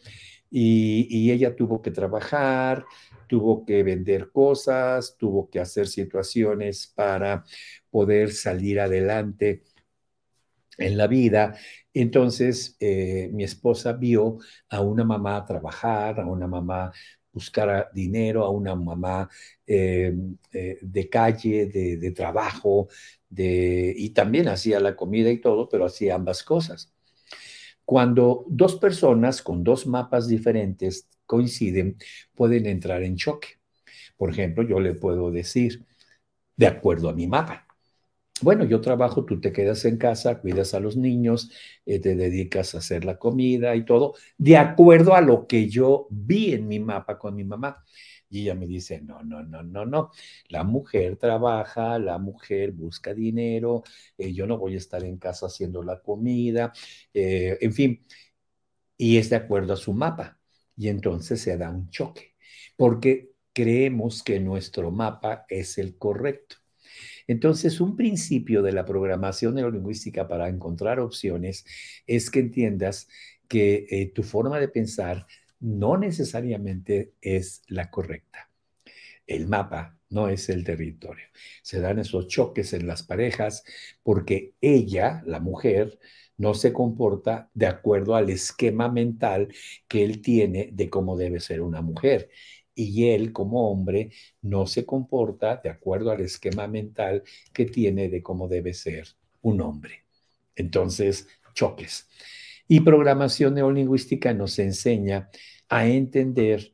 y 0.51 1.31
ella 1.31 1.55
tuvo 1.55 1.83
que 1.83 1.91
trabajar, 1.91 2.85
tuvo 3.29 3.65
que 3.67 3.83
vender 3.83 4.31
cosas, 4.33 5.17
tuvo 5.19 5.51
que 5.51 5.61
hacer 5.61 5.87
situaciones 5.89 6.93
para 6.97 7.45
poder 7.91 8.33
salir 8.33 8.81
adelante 8.81 9.63
en 10.79 10.97
la 10.97 11.07
vida. 11.07 11.57
Entonces, 11.93 12.77
eh, 12.81 13.29
mi 13.33 13.45
esposa 13.45 13.93
vio 13.93 14.39
a 14.71 14.81
una 14.81 15.05
mamá 15.05 15.45
trabajar, 15.45 16.21
a 16.21 16.27
una 16.27 16.47
mamá 16.47 16.93
buscar 17.39 17.91
dinero, 17.95 18.45
a 18.45 18.51
una 18.51 18.75
mamá 18.75 19.29
eh, 19.65 20.13
eh, 20.53 20.79
de 20.83 21.09
calle, 21.09 21.67
de, 21.67 22.11
trabajo, 22.11 22.89
de, 23.31 23.95
y 23.97 24.11
también 24.11 24.49
hacía 24.49 24.81
la 24.81 24.97
comida 24.97 25.31
y 25.31 25.41
todo, 25.41 25.69
pero 25.69 25.85
hacía 25.85 26.17
ambas 26.17 26.43
cosas. 26.43 26.93
Cuando 27.85 28.45
dos 28.49 28.75
personas 28.77 29.41
con 29.41 29.63
dos 29.63 29.87
mapas 29.87 30.27
diferentes 30.27 31.09
coinciden, 31.27 31.97
pueden 32.35 32.67
entrar 32.67 33.05
en 33.05 33.15
choque. 33.15 33.61
Por 34.17 34.31
ejemplo, 34.31 34.65
yo 34.65 34.81
le 34.81 34.95
puedo 34.95 35.31
decir, 35.31 35.87
de 36.57 36.67
acuerdo 36.67 37.09
a 37.09 37.15
mi 37.15 37.29
mapa, 37.29 37.68
bueno, 38.43 38.65
yo 38.65 38.81
trabajo, 38.81 39.25
tú 39.25 39.41
te 39.41 39.53
quedas 39.53 39.85
en 39.85 39.97
casa, 39.99 40.41
cuidas 40.41 40.75
a 40.75 40.81
los 40.81 40.97
niños, 40.97 41.51
eh, 41.87 41.99
te 42.01 42.15
dedicas 42.17 42.75
a 42.75 42.79
hacer 42.79 43.05
la 43.05 43.19
comida 43.19 43.75
y 43.77 43.85
todo, 43.85 44.15
de 44.37 44.57
acuerdo 44.57 45.15
a 45.15 45.21
lo 45.21 45.47
que 45.47 45.69
yo 45.69 46.07
vi 46.11 46.53
en 46.55 46.69
mi 46.69 46.81
mapa 46.81 47.19
con 47.19 47.35
mi 47.35 47.45
mamá. 47.45 47.85
Y 48.31 48.43
ella 48.43 48.55
me 48.55 48.67
dice, 48.67 49.01
no, 49.01 49.23
no, 49.23 49.43
no, 49.43 49.63
no, 49.63 49.87
no. 49.87 50.11
La 50.49 50.63
mujer 50.65 51.17
trabaja, 51.17 51.99
la 51.99 52.19
mujer 52.19 52.73
busca 52.73 53.15
dinero, 53.15 53.83
eh, 54.19 54.33
yo 54.35 54.47
no 54.47 54.59
voy 54.59 54.75
a 54.75 54.79
estar 54.79 55.03
en 55.05 55.17
casa 55.19 55.47
haciendo 55.47 55.83
la 55.83 56.01
comida, 56.01 56.73
eh, 57.15 57.57
en 57.61 57.73
fin. 57.73 58.03
Y 58.97 59.19
es 59.19 59.31
de 59.31 59.37
acuerdo 59.37 59.73
a 59.75 59.77
su 59.77 59.93
mapa. 59.93 60.39
Y 60.77 60.89
entonces 60.89 61.41
se 61.41 61.57
da 61.57 61.71
un 61.71 61.91
choque, 61.91 62.37
porque 62.77 63.33
creemos 63.53 64.23
que 64.23 64.41
nuestro 64.41 64.91
mapa 64.91 65.45
es 65.49 65.79
el 65.79 65.97
correcto. 65.99 66.57
Entonces, 67.29 67.81
un 67.81 67.95
principio 67.95 68.63
de 68.63 68.73
la 68.73 68.85
programación 68.85 69.55
neurolingüística 69.55 70.27
para 70.27 70.49
encontrar 70.49 70.99
opciones 70.99 71.65
es 72.07 72.31
que 72.31 72.41
entiendas 72.41 73.07
que 73.47 73.87
eh, 73.91 74.11
tu 74.15 74.23
forma 74.23 74.59
de 74.59 74.69
pensar 74.69 75.27
no 75.61 75.99
necesariamente 75.99 77.13
es 77.21 77.63
la 77.69 77.91
correcta. 77.91 78.51
El 79.27 79.47
mapa 79.47 79.99
no 80.09 80.29
es 80.31 80.49
el 80.49 80.65
territorio. 80.65 81.27
Se 81.63 81.81
dan 81.81 81.99
esos 81.99 82.29
choques 82.29 82.73
en 82.73 82.87
las 82.87 83.03
parejas 83.03 83.63
porque 84.03 84.55
ella, 84.61 85.23
la 85.27 85.39
mujer, 85.39 85.99
no 86.39 86.55
se 86.55 86.73
comporta 86.73 87.51
de 87.53 87.67
acuerdo 87.67 88.15
al 88.15 88.31
esquema 88.31 88.89
mental 88.89 89.49
que 89.87 90.03
él 90.05 90.23
tiene 90.23 90.71
de 90.73 90.89
cómo 90.89 91.17
debe 91.17 91.41
ser 91.41 91.61
una 91.61 91.83
mujer 91.83 92.31
y 92.79 93.09
él 93.09 93.33
como 93.33 93.71
hombre 93.71 94.13
no 94.41 94.69
se 94.69 94.87
comporta 94.87 95.57
de 95.57 95.69
acuerdo 95.69 96.13
al 96.13 96.21
esquema 96.21 96.69
mental 96.69 97.25
que 97.53 97.67
tiene 97.67 98.09
de 98.09 98.23
cómo 98.23 98.47
debe 98.47 98.73
ser 98.73 99.09
un 99.43 99.61
hombre. 99.63 100.05
Entonces, 100.55 101.27
choques. 101.55 102.09
Y 102.69 102.81
programación 102.81 103.55
neolingüística 103.55 104.33
nos 104.33 104.61
enseña 104.61 105.29
a 105.69 105.89
entender 105.89 106.73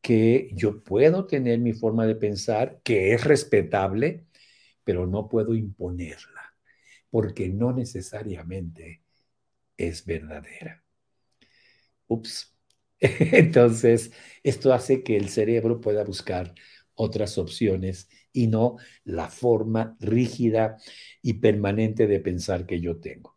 que 0.00 0.50
yo 0.54 0.82
puedo 0.82 1.26
tener 1.26 1.60
mi 1.60 1.72
forma 1.72 2.04
de 2.04 2.16
pensar, 2.16 2.80
que 2.82 3.14
es 3.14 3.22
respetable, 3.22 4.26
pero 4.82 5.06
no 5.06 5.28
puedo 5.28 5.54
imponerla, 5.54 6.56
porque 7.10 7.48
no 7.48 7.72
necesariamente 7.72 9.02
es 9.76 10.04
verdadera. 10.04 10.82
Ups. 12.08 12.53
Entonces, 13.00 14.12
esto 14.42 14.72
hace 14.72 15.02
que 15.02 15.16
el 15.16 15.28
cerebro 15.28 15.80
pueda 15.80 16.04
buscar 16.04 16.54
otras 16.94 17.38
opciones 17.38 18.08
y 18.32 18.46
no 18.46 18.76
la 19.04 19.28
forma 19.28 19.96
rígida 20.00 20.76
y 21.22 21.34
permanente 21.34 22.06
de 22.06 22.20
pensar 22.20 22.66
que 22.66 22.80
yo 22.80 22.98
tengo. 23.00 23.36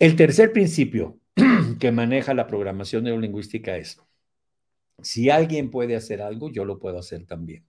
El 0.00 0.16
tercer 0.16 0.52
principio 0.52 1.20
que 1.78 1.92
maneja 1.92 2.34
la 2.34 2.48
programación 2.48 3.04
neurolingüística 3.04 3.76
es, 3.76 4.00
si 5.02 5.30
alguien 5.30 5.70
puede 5.70 5.96
hacer 5.96 6.20
algo, 6.22 6.50
yo 6.50 6.64
lo 6.64 6.78
puedo 6.78 6.98
hacer 6.98 7.26
también. 7.26 7.66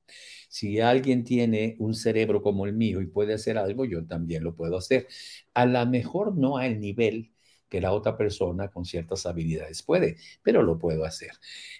Si 0.49 0.79
alguien 0.81 1.23
tiene 1.23 1.75
un 1.79 1.93
cerebro 1.93 2.41
como 2.41 2.65
el 2.65 2.73
mío 2.73 3.01
y 3.01 3.07
puede 3.07 3.33
hacer 3.33 3.57
algo, 3.57 3.85
yo 3.85 4.05
también 4.05 4.43
lo 4.43 4.55
puedo 4.55 4.77
hacer. 4.77 5.07
A 5.53 5.65
lo 5.65 5.85
mejor 5.85 6.37
no 6.37 6.57
al 6.57 6.79
nivel 6.79 7.31
que 7.71 7.81
la 7.81 7.93
otra 7.93 8.17
persona 8.17 8.67
con 8.67 8.85
ciertas 8.85 9.25
habilidades 9.25 9.81
puede, 9.81 10.17
pero 10.43 10.61
lo 10.61 10.77
puedo 10.77 11.05
hacer. 11.05 11.31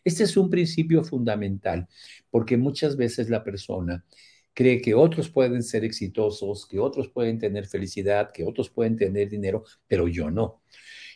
Este 0.05 0.24
es 0.24 0.38
un 0.38 0.50
principio 0.50 1.03
fundamental 1.03 1.88
porque 2.31 2.55
muchas 2.57 2.95
veces 2.95 3.29
la 3.29 3.43
persona 3.43 4.05
cree 4.53 4.81
que 4.81 4.95
otros 4.95 5.29
pueden 5.29 5.63
ser 5.63 5.83
exitosos, 5.83 6.65
que 6.65 6.79
otros 6.79 7.10
pueden 7.10 7.39
tener 7.39 7.67
felicidad, 7.67 8.31
que 8.31 8.45
otros 8.45 8.69
pueden 8.69 8.95
tener 8.95 9.29
dinero, 9.29 9.65
pero 9.88 10.07
yo 10.07 10.31
no. 10.31 10.62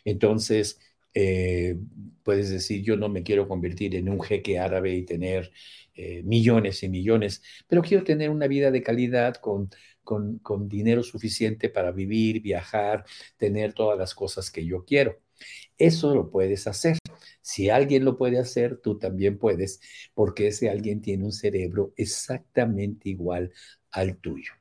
Entonces, 0.04 0.78
eh, 1.14 1.76
puedes 2.22 2.50
decir, 2.50 2.82
yo 2.82 2.96
no 2.98 3.08
me 3.08 3.22
quiero 3.22 3.48
convertir 3.48 3.94
en 3.96 4.10
un 4.10 4.20
jeque 4.20 4.58
árabe 4.58 4.94
y 4.94 5.04
tener 5.06 5.50
eh, 5.94 6.22
millones 6.24 6.82
y 6.82 6.90
millones, 6.90 7.42
pero 7.66 7.80
quiero 7.82 8.04
tener 8.04 8.28
una 8.28 8.46
vida 8.46 8.70
de 8.70 8.82
calidad 8.82 9.36
con 9.36 9.70
con, 10.06 10.68
dinero 10.68 11.02
suficiente 11.02 11.68
para 11.68 11.92
vivir, 11.92 12.40
viajar, 12.40 13.04
tener 13.36 13.74
todas 13.74 13.98
las 13.98 14.14
cosas 14.14 14.50
que 14.50 14.64
yo 14.64 14.86
quiero. 14.86 15.20
Eso 15.76 16.14
lo 16.14 16.30
puedes 16.30 16.66
hacer. 16.66 16.96
Si 17.42 17.68
alguien 17.68 18.04
lo 18.04 18.16
puede 18.16 18.38
hacer, 18.38 18.78
tú 18.82 18.98
también 18.98 19.36
puedes, 19.38 19.80
porque 20.14 20.48
ese 20.48 20.70
alguien 20.70 21.02
tiene 21.02 21.24
un 21.24 21.32
cerebro 21.32 21.92
exactamente 21.96 23.10
igual 23.10 23.52
al 23.90 24.16
tuyo. 24.16 24.52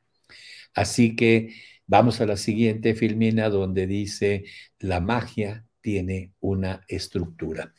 Así 0.74 1.16
que 1.16 1.54
vamos 1.88 2.20
a 2.20 2.26
la 2.26 2.36
siguiente 2.36 2.96
filmina 2.96 3.50
donde 3.50 3.88
dice 3.88 4.44
la 4.80 5.00
magia 5.00 5.66
tiene 5.86 6.34
una 6.40 6.84
estructura. 6.88 7.72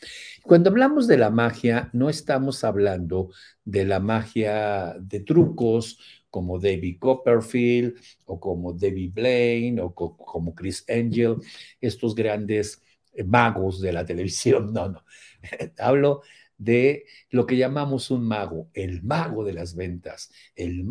Cuando 0.45 0.71
hablamos 0.71 1.09
de 1.09 1.19
la 1.19 1.31
magia, 1.31 1.91
no 1.93 2.09
estamos 2.09 2.63
hablando 2.63 3.31
de 3.65 3.85
la 3.85 3.99
magia 3.99 4.95
de 5.01 5.19
trucos 5.19 5.99
como 6.37 6.59
David 6.59 6.99
Copperfield 7.01 7.95
o 8.27 8.39
como 8.39 8.75
David 8.75 9.13
Blaine 9.15 9.81
o 9.81 9.95
como 9.95 10.55
Chris 10.55 10.85
Angel, 10.87 11.37
estos 11.81 12.15
grandes 12.15 12.83
eh, 13.15 13.25
magos 13.25 13.81
de 13.81 13.93
la 13.93 14.05
televisión. 14.05 14.71
No, 14.75 14.91
no. 14.91 15.03
Hablo 15.79 16.21
de 16.59 17.07
lo 17.31 17.47
que 17.47 17.57
llamamos 17.57 18.11
un 18.11 18.29
mago, 18.29 18.69
el 18.75 19.03
mago 19.03 19.45
de 19.45 19.55
las 19.55 19.75
ventas, 19.75 20.31
el 20.55 20.91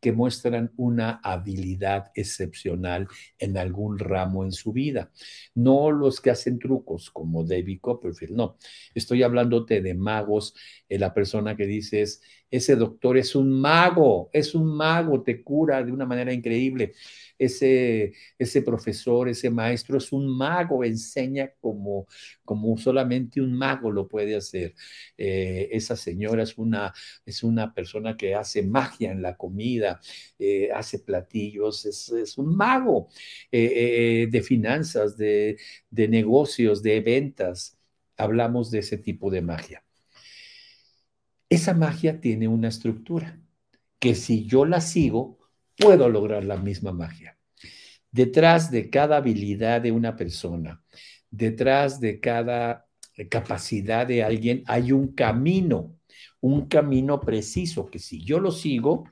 que 0.00 0.12
muestran 0.12 0.72
una 0.76 1.20
habilidad 1.24 2.12
excepcional 2.14 3.08
en 3.38 3.58
algún 3.58 3.98
ramo 3.98 4.44
en 4.44 4.52
su 4.52 4.72
vida. 4.72 5.10
No 5.54 5.90
los 5.90 6.20
que 6.20 6.30
hacen 6.30 6.58
trucos 6.58 7.10
como 7.10 7.44
David 7.44 7.80
Copperfield, 7.80 8.36
no. 8.36 8.56
Estoy 8.94 9.22
hablándote 9.24 9.80
de 9.82 9.94
magos, 9.94 10.54
eh, 10.88 10.98
la 10.98 11.12
persona 11.14 11.56
que 11.56 11.66
dices, 11.66 12.20
ese 12.50 12.76
doctor 12.76 13.16
es 13.18 13.34
un 13.34 13.50
mago, 13.60 14.30
es 14.32 14.54
un 14.54 14.76
mago, 14.76 15.22
te 15.22 15.42
cura 15.42 15.82
de 15.82 15.92
una 15.92 16.06
manera 16.06 16.32
increíble. 16.32 16.92
Ese, 17.38 18.12
ese 18.38 18.62
profesor, 18.62 19.28
ese 19.28 19.50
maestro 19.50 19.98
es 19.98 20.12
un 20.12 20.26
mago, 20.36 20.84
enseña 20.84 21.50
como, 21.60 22.06
como 22.44 22.76
solamente 22.78 23.40
un 23.40 23.52
mago 23.52 23.90
lo 23.90 24.08
puede 24.08 24.36
hacer. 24.36 24.74
Eh, 25.18 25.68
esa 25.72 25.96
señora 25.96 26.42
es 26.44 26.56
una, 26.58 26.92
es 27.24 27.42
una 27.42 27.74
persona 27.74 28.16
que 28.16 28.34
hace 28.34 28.62
magia 28.62 29.10
en 29.12 29.22
la 29.22 29.36
comida, 29.36 30.00
eh, 30.38 30.70
hace 30.72 30.98
platillos, 31.00 31.84
es, 31.86 32.38
un 32.38 32.56
mago 32.56 33.08
eh, 33.52 34.28
de 34.30 34.42
finanzas, 34.42 35.16
de, 35.16 35.58
de 35.90 36.08
negocios, 36.08 36.82
de 36.82 37.00
ventas. 37.00 37.78
Hablamos 38.16 38.70
de 38.70 38.78
ese 38.80 38.98
tipo 38.98 39.30
de 39.30 39.42
magia. 39.42 39.85
Esa 41.48 41.74
magia 41.74 42.20
tiene 42.20 42.48
una 42.48 42.68
estructura 42.68 43.40
que 44.00 44.14
si 44.14 44.46
yo 44.46 44.64
la 44.64 44.80
sigo, 44.80 45.38
puedo 45.76 46.08
lograr 46.08 46.44
la 46.44 46.56
misma 46.56 46.92
magia. 46.92 47.38
Detrás 48.10 48.70
de 48.70 48.90
cada 48.90 49.18
habilidad 49.18 49.80
de 49.80 49.92
una 49.92 50.16
persona, 50.16 50.82
detrás 51.30 52.00
de 52.00 52.18
cada 52.18 52.86
capacidad 53.30 54.06
de 54.06 54.24
alguien, 54.24 54.64
hay 54.66 54.92
un 54.92 55.14
camino, 55.14 55.96
un 56.40 56.66
camino 56.66 57.20
preciso 57.20 57.86
que 57.86 57.98
si 57.98 58.24
yo 58.24 58.40
lo 58.40 58.50
sigo, 58.50 59.04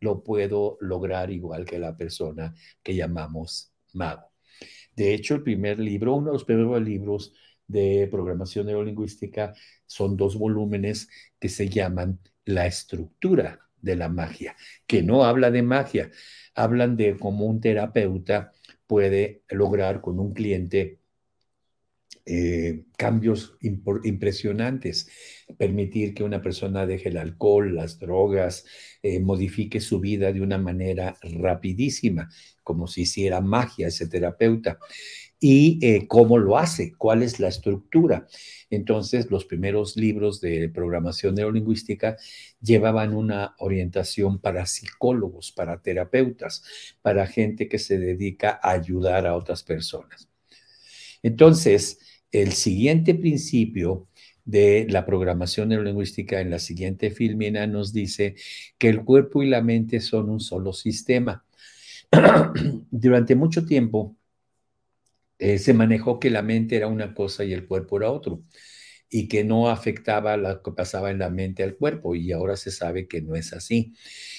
lo 0.00 0.22
puedo 0.22 0.78
lograr 0.80 1.30
igual 1.30 1.64
que 1.64 1.78
la 1.78 1.96
persona 1.96 2.54
que 2.82 2.94
llamamos 2.94 3.72
mago. 3.92 4.32
De 4.94 5.14
hecho, 5.14 5.34
el 5.34 5.42
primer 5.42 5.78
libro, 5.78 6.14
uno 6.14 6.28
de 6.28 6.32
los 6.32 6.44
primeros 6.44 6.82
libros 6.82 7.32
de 7.66 8.08
programación 8.10 8.66
neurolingüística 8.66 9.54
son 9.88 10.16
dos 10.16 10.36
volúmenes 10.38 11.08
que 11.40 11.48
se 11.48 11.68
llaman 11.68 12.20
La 12.44 12.66
estructura 12.66 13.68
de 13.82 13.96
la 13.96 14.08
magia, 14.08 14.54
que 14.86 15.02
no 15.02 15.24
habla 15.24 15.50
de 15.50 15.62
magia, 15.62 16.10
hablan 16.54 16.96
de 16.96 17.16
cómo 17.18 17.46
un 17.46 17.60
terapeuta 17.60 18.52
puede 18.86 19.42
lograr 19.48 20.00
con 20.00 20.20
un 20.20 20.32
cliente 20.32 20.97
eh, 22.30 22.84
cambios 22.98 23.56
impresionantes, 23.62 25.08
permitir 25.56 26.12
que 26.12 26.24
una 26.24 26.42
persona 26.42 26.84
deje 26.84 27.08
el 27.08 27.16
alcohol, 27.16 27.74
las 27.74 27.98
drogas, 27.98 28.66
eh, 29.02 29.18
modifique 29.18 29.80
su 29.80 29.98
vida 29.98 30.30
de 30.30 30.42
una 30.42 30.58
manera 30.58 31.16
rapidísima, 31.22 32.28
como 32.62 32.86
si 32.86 33.02
hiciera 33.02 33.40
magia 33.40 33.88
ese 33.88 34.08
terapeuta 34.08 34.78
y 35.40 35.78
eh, 35.80 36.06
cómo 36.06 36.36
lo 36.36 36.58
hace, 36.58 36.92
cuál 36.98 37.22
es 37.22 37.40
la 37.40 37.48
estructura. 37.48 38.26
Entonces, 38.68 39.30
los 39.30 39.46
primeros 39.46 39.96
libros 39.96 40.42
de 40.42 40.68
programación 40.68 41.34
neurolingüística 41.34 42.18
llevaban 42.60 43.14
una 43.14 43.54
orientación 43.58 44.38
para 44.38 44.66
psicólogos, 44.66 45.50
para 45.52 45.80
terapeutas, 45.80 46.62
para 47.00 47.26
gente 47.26 47.68
que 47.68 47.78
se 47.78 47.98
dedica 47.98 48.60
a 48.62 48.72
ayudar 48.72 49.26
a 49.26 49.34
otras 49.34 49.62
personas. 49.62 50.28
Entonces, 51.22 51.98
el 52.32 52.52
siguiente 52.52 53.14
principio 53.14 54.08
de 54.44 54.86
la 54.88 55.04
programación 55.04 55.68
neurolingüística 55.68 56.40
en 56.40 56.50
la 56.50 56.58
siguiente 56.58 57.10
filmina 57.10 57.66
nos 57.66 57.92
dice 57.92 58.34
que 58.78 58.88
el 58.88 59.04
cuerpo 59.04 59.42
y 59.42 59.48
la 59.48 59.62
mente 59.62 60.00
son 60.00 60.30
un 60.30 60.40
solo 60.40 60.72
sistema. 60.72 61.44
Durante 62.90 63.34
mucho 63.34 63.64
tiempo, 63.66 64.16
eh, 65.38 65.58
se 65.58 65.74
manejó 65.74 66.18
que 66.18 66.30
la 66.30 66.42
mente 66.42 66.76
era 66.76 66.88
una 66.88 67.14
cosa 67.14 67.44
y 67.44 67.52
el 67.52 67.66
cuerpo 67.66 67.98
era 67.98 68.10
otro, 68.10 68.42
y 69.10 69.28
que 69.28 69.44
no 69.44 69.70
afectaba 69.70 70.36
lo 70.36 70.62
que 70.62 70.72
pasaba 70.72 71.10
en 71.10 71.18
la 71.20 71.30
mente 71.30 71.62
al 71.62 71.76
cuerpo, 71.76 72.14
y 72.14 72.32
ahora 72.32 72.56
se 72.56 72.70
sabe 72.70 73.08
que 73.08 73.22
no 73.22 73.34
es 73.36 73.52
así. 73.52 73.94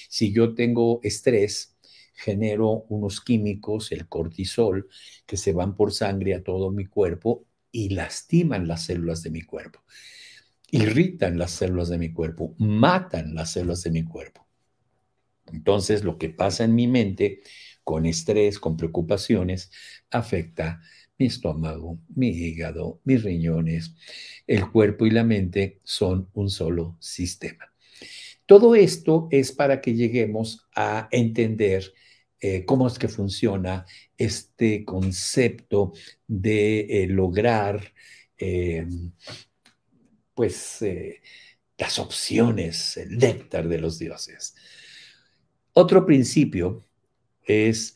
Si 0.09 0.33
yo 0.33 0.55
tengo 0.55 0.99
estrés, 1.03 1.77
genero 2.15 2.85
unos 2.89 3.21
químicos, 3.21 3.91
el 3.91 4.07
cortisol, 4.09 4.89
que 5.25 5.37
se 5.37 5.53
van 5.53 5.75
por 5.75 5.93
sangre 5.93 6.35
a 6.35 6.43
todo 6.43 6.71
mi 6.71 6.85
cuerpo 6.85 7.48
y 7.71 7.89
lastiman 7.89 8.67
las 8.67 8.85
células 8.85 9.23
de 9.23 9.31
mi 9.31 9.41
cuerpo, 9.41 9.83
irritan 10.71 11.37
las 11.37 11.51
células 11.51 11.89
de 11.89 11.97
mi 11.97 12.11
cuerpo, 12.11 12.55
matan 12.57 13.35
las 13.35 13.53
células 13.53 13.83
de 13.83 13.91
mi 13.91 14.03
cuerpo. 14.03 14.47
Entonces, 15.47 16.03
lo 16.03 16.17
que 16.17 16.29
pasa 16.29 16.63
en 16.63 16.75
mi 16.75 16.87
mente 16.87 17.41
con 17.83 18.05
estrés, 18.05 18.59
con 18.59 18.77
preocupaciones, 18.77 19.71
afecta 20.11 20.81
mi 21.17 21.25
estómago, 21.25 21.99
mi 22.15 22.29
hígado, 22.29 23.01
mis 23.03 23.23
riñones. 23.23 23.95
El 24.47 24.71
cuerpo 24.71 25.05
y 25.05 25.11
la 25.11 25.23
mente 25.23 25.79
son 25.83 26.29
un 26.33 26.49
solo 26.49 26.97
sistema. 26.99 27.73
Todo 28.45 28.73
esto 28.73 29.27
es 29.31 29.51
para 29.51 29.81
que 29.81 29.93
lleguemos 29.93 30.67
a 30.75 31.07
entender 31.11 31.93
eh, 32.41 32.65
cómo 32.65 32.87
es 32.87 32.97
que 32.97 33.07
funciona 33.07 33.85
este 34.17 34.85
concepto 34.85 35.93
de 36.27 37.03
eh, 37.03 37.07
lograr 37.07 37.93
eh, 38.37 38.87
pues 40.33 40.79
las 41.77 41.99
opciones, 41.99 42.97
el 42.97 43.17
néctar 43.17 43.67
de 43.67 43.79
los 43.79 43.99
dioses. 43.99 44.55
Otro 45.73 46.05
principio 46.05 46.85
es 47.45 47.95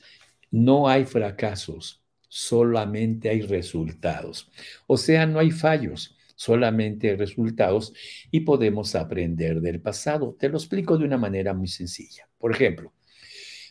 no 0.52 0.88
hay 0.88 1.06
fracasos, 1.06 2.04
solamente 2.28 3.30
hay 3.30 3.42
resultados. 3.42 4.52
O 4.88 4.98
sea, 4.98 5.26
no 5.26 5.40
hay 5.40 5.52
fallos, 5.52 6.18
solamente 6.36 7.10
hay 7.10 7.16
resultados 7.16 7.94
y 8.32 8.42
podemos 8.42 8.96
aprender 8.96 9.62
del 9.62 9.82
pasado. 9.82 10.36
Te 10.38 10.50
lo 10.50 10.58
explico 10.58 10.98
de 10.98 11.06
una 11.06 11.18
manera 11.18 11.54
muy 11.54 11.68
sencilla. 11.68 12.30
Por 12.38 12.52
ejemplo, 12.52 12.93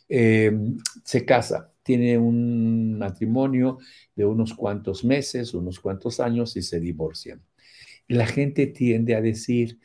em, 0.09 0.79
se 1.05 1.25
casa, 1.25 1.73
tiene 1.83 2.19
un 2.19 2.99
matrimonio 2.99 3.79
de 4.15 4.25
unos 4.25 4.55
cuantos 4.55 5.05
meses, 5.05 5.55
unos 5.55 5.81
cuantos 5.81 6.21
años 6.21 6.57
y 6.57 6.63
se 6.63 6.81
divorcian. 6.81 7.43
La 8.09 8.27
gente 8.27 8.67
tiende 8.67 9.15
a 9.17 9.21
decir, 9.21 9.81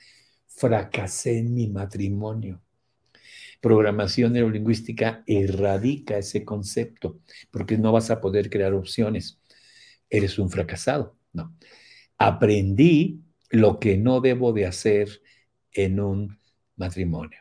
fracasé 0.47 1.39
en 1.39 1.53
mi 1.53 1.67
matrimonio 1.69 2.61
programación 3.61 4.33
neurolingüística 4.33 5.23
erradica 5.25 6.17
ese 6.17 6.45
concepto, 6.45 7.19
porque 7.51 7.77
no 7.77 7.91
vas 7.91 8.09
a 8.11 8.21
poder 8.21 8.49
crear 8.49 8.73
opciones. 8.73 9.39
Eres 10.09 10.39
un 10.39 10.49
fracasado. 10.49 11.17
No. 11.33 11.55
Aprendí 12.17 13.21
lo 13.49 13.79
que 13.79 13.97
no 13.97 14.21
debo 14.21 14.53
de 14.53 14.65
hacer 14.65 15.21
en 15.71 15.99
un 15.99 16.39
matrimonio. 16.75 17.39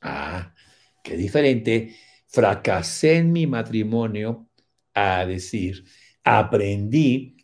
Ah, 0.00 0.54
qué 1.02 1.16
diferente. 1.16 1.96
Fracasé 2.28 3.16
en 3.16 3.32
mi 3.32 3.46
matrimonio 3.46 4.48
a 4.94 5.26
decir, 5.26 5.84
aprendí 6.24 7.36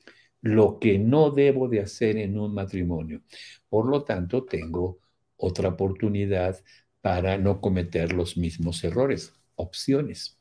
lo 0.42 0.79
que 0.79 0.99
no 0.99 1.31
debo 1.31 1.69
de 1.69 1.81
hacer 1.81 2.16
en 2.19 2.38
un 2.38 2.55
matrimonio. 2.55 3.23
Por 3.69 3.87
lo 3.87 4.05
tanto, 4.05 4.45
tengo 4.45 5.01
otra 5.37 5.71
oportunidad 5.71 6.62
para 7.01 7.37
no 7.38 7.61
cometer 7.61 8.12
los 8.12 8.37
mismos 8.37 8.83
errores, 8.85 9.33
opciones. 9.57 10.38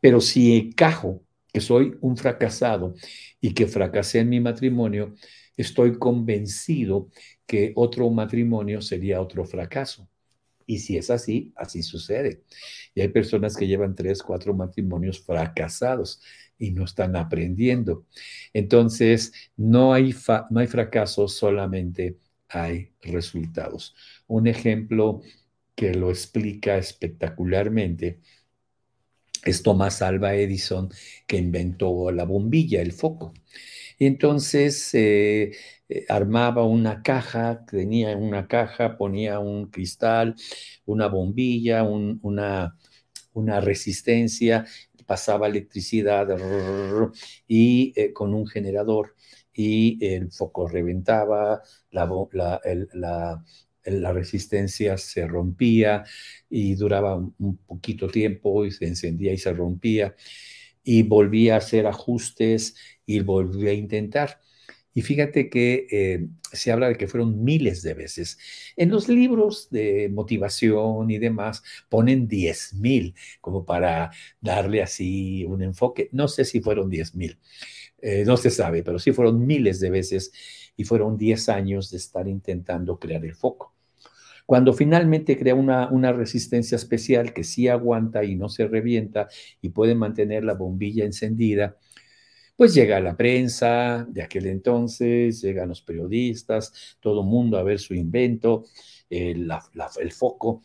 Pero 0.00 0.20
si 0.20 0.56
encajo 0.56 1.22
que 1.52 1.60
soy 1.60 1.96
un 2.00 2.16
fracasado 2.16 2.94
y 3.40 3.54
que 3.54 3.66
fracasé 3.66 4.20
en 4.20 4.28
mi 4.30 4.40
matrimonio, 4.40 5.14
estoy 5.56 5.98
convencido 5.98 7.08
que 7.46 7.72
otro 7.76 8.10
matrimonio 8.10 8.80
sería 8.82 9.20
otro 9.20 9.44
fracaso. 9.44 10.08
Y 10.66 10.80
si 10.80 10.96
es 10.96 11.10
así, 11.10 11.52
así 11.56 11.82
sucede. 11.82 12.42
Y 12.94 13.00
hay 13.00 13.08
personas 13.08 13.56
que 13.56 13.66
llevan 13.66 13.94
tres, 13.94 14.22
cuatro 14.22 14.54
matrimonios 14.54 15.20
fracasados 15.20 16.20
y 16.58 16.70
no 16.72 16.84
están 16.84 17.16
aprendiendo. 17.16 18.06
Entonces, 18.52 19.32
no 19.56 19.92
hay, 19.92 20.14
no 20.50 20.60
hay 20.60 20.66
fracasos, 20.66 21.34
solamente 21.34 22.18
hay 22.48 22.92
resultados. 23.02 23.94
Un 24.26 24.46
ejemplo 24.46 25.22
que 25.74 25.94
lo 25.94 26.10
explica 26.10 26.78
espectacularmente 26.78 28.20
es 29.44 29.62
Thomas 29.62 30.02
Alva 30.02 30.34
Edison, 30.34 30.90
que 31.26 31.36
inventó 31.36 32.10
la 32.10 32.24
bombilla, 32.24 32.82
el 32.82 32.92
foco. 32.92 33.32
Y 33.98 34.06
entonces 34.06 34.90
eh, 34.94 35.52
eh, 35.88 36.04
armaba 36.08 36.64
una 36.64 37.02
caja, 37.02 37.64
tenía 37.66 38.16
una 38.16 38.46
caja, 38.48 38.96
ponía 38.96 39.38
un 39.38 39.70
cristal, 39.70 40.34
una 40.86 41.08
bombilla, 41.08 41.82
una, 41.84 42.76
una 43.32 43.60
resistencia, 43.60 44.66
pasaba 45.06 45.46
electricidad 45.48 46.28
y 47.48 47.92
eh, 47.96 48.12
con 48.12 48.34
un 48.34 48.46
generador 48.46 49.14
y 49.52 50.04
el 50.04 50.30
foco 50.32 50.68
reventaba, 50.68 51.62
la, 51.90 52.60
la, 52.92 53.44
la 53.84 54.12
resistencia 54.12 54.98
se 54.98 55.26
rompía 55.26 56.04
y 56.50 56.74
duraba 56.74 57.16
un 57.16 57.56
poquito 57.66 58.08
tiempo 58.08 58.64
y 58.66 58.70
se 58.72 58.86
encendía 58.86 59.32
y 59.32 59.38
se 59.38 59.52
rompía 59.52 60.14
y 60.84 61.02
volvía 61.02 61.54
a 61.54 61.58
hacer 61.58 61.86
ajustes 61.86 62.76
y 63.06 63.20
volvía 63.20 63.70
a 63.70 63.74
intentar. 63.74 64.40
Y 64.96 65.02
fíjate 65.02 65.50
que 65.50 65.86
eh, 65.90 66.26
se 66.52 66.72
habla 66.72 66.88
de 66.88 66.96
que 66.96 67.06
fueron 67.06 67.44
miles 67.44 67.82
de 67.82 67.92
veces. 67.92 68.38
En 68.78 68.88
los 68.88 69.10
libros 69.10 69.68
de 69.68 70.08
motivación 70.10 71.10
y 71.10 71.18
demás 71.18 71.62
ponen 71.90 72.26
10 72.26 72.72
mil 72.76 73.14
como 73.42 73.66
para 73.66 74.10
darle 74.40 74.80
así 74.80 75.44
un 75.44 75.60
enfoque. 75.60 76.08
No 76.12 76.28
sé 76.28 76.46
si 76.46 76.62
fueron 76.62 76.88
10 76.88 77.14
mil, 77.14 77.38
eh, 78.00 78.24
no 78.24 78.38
se 78.38 78.48
sabe, 78.48 78.82
pero 78.82 78.98
sí 78.98 79.12
fueron 79.12 79.46
miles 79.46 79.80
de 79.80 79.90
veces 79.90 80.32
y 80.78 80.84
fueron 80.84 81.18
10 81.18 81.50
años 81.50 81.90
de 81.90 81.98
estar 81.98 82.26
intentando 82.26 82.98
crear 82.98 83.22
el 83.22 83.34
foco. 83.34 83.74
Cuando 84.46 84.72
finalmente 84.72 85.36
crea 85.36 85.54
una, 85.54 85.90
una, 85.90 86.14
resistencia 86.14 86.76
especial 86.76 87.34
que 87.34 87.44
sí 87.44 87.68
aguanta 87.68 88.24
y 88.24 88.34
no 88.34 88.48
se 88.48 88.66
revienta 88.66 89.28
y 89.60 89.68
puede 89.68 89.94
mantener 89.94 90.42
la 90.42 90.54
bombilla 90.54 91.04
encendida, 91.04 91.76
pues 92.56 92.74
llega 92.74 92.98
la 93.00 93.16
prensa 93.16 94.06
de 94.08 94.22
aquel 94.22 94.46
entonces, 94.46 95.42
llegan 95.42 95.68
los 95.68 95.82
periodistas, 95.82 96.96
todo 97.00 97.20
el 97.20 97.26
mundo 97.26 97.58
a 97.58 97.62
ver 97.62 97.78
su 97.78 97.94
invento, 97.94 98.64
el, 99.10 99.46
foco, 100.12 100.62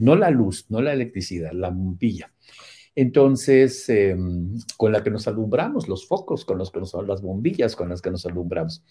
no 0.00 0.16
la 0.16 0.30
luz, 0.30 0.66
no 0.68 0.82
la 0.82 0.92
electricidad, 0.92 1.52
la 1.52 1.70
bombilla. 1.70 2.32
Entonces, 2.96 3.88
em, 3.90 4.58
con 4.76 4.90
la 4.90 5.02
que 5.02 5.10
nos 5.10 5.28
alumbramos, 5.28 5.86
los 5.86 6.06
focos, 6.06 6.44
con 6.44 6.58
los 6.58 6.70
que 6.70 6.80
nos, 6.80 6.94
las 7.06 7.20
bombillas 7.20 7.76
con 7.76 7.90
las 7.90 8.00
que 8.00 8.10
nos 8.10 8.24
alumbramos. 8.24 8.82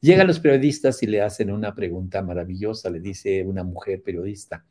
Llegan 0.00 0.26
los 0.26 0.40
periodistas 0.40 1.02
y 1.02 1.06
le 1.06 1.22
hacen 1.22 1.50
una 1.50 1.74
pregunta 1.74 2.22
maravillosa, 2.22 2.90
le 2.90 3.00
dice 3.00 3.44
una 3.44 3.62
mujer 3.62 4.02
periodista, 4.02 4.66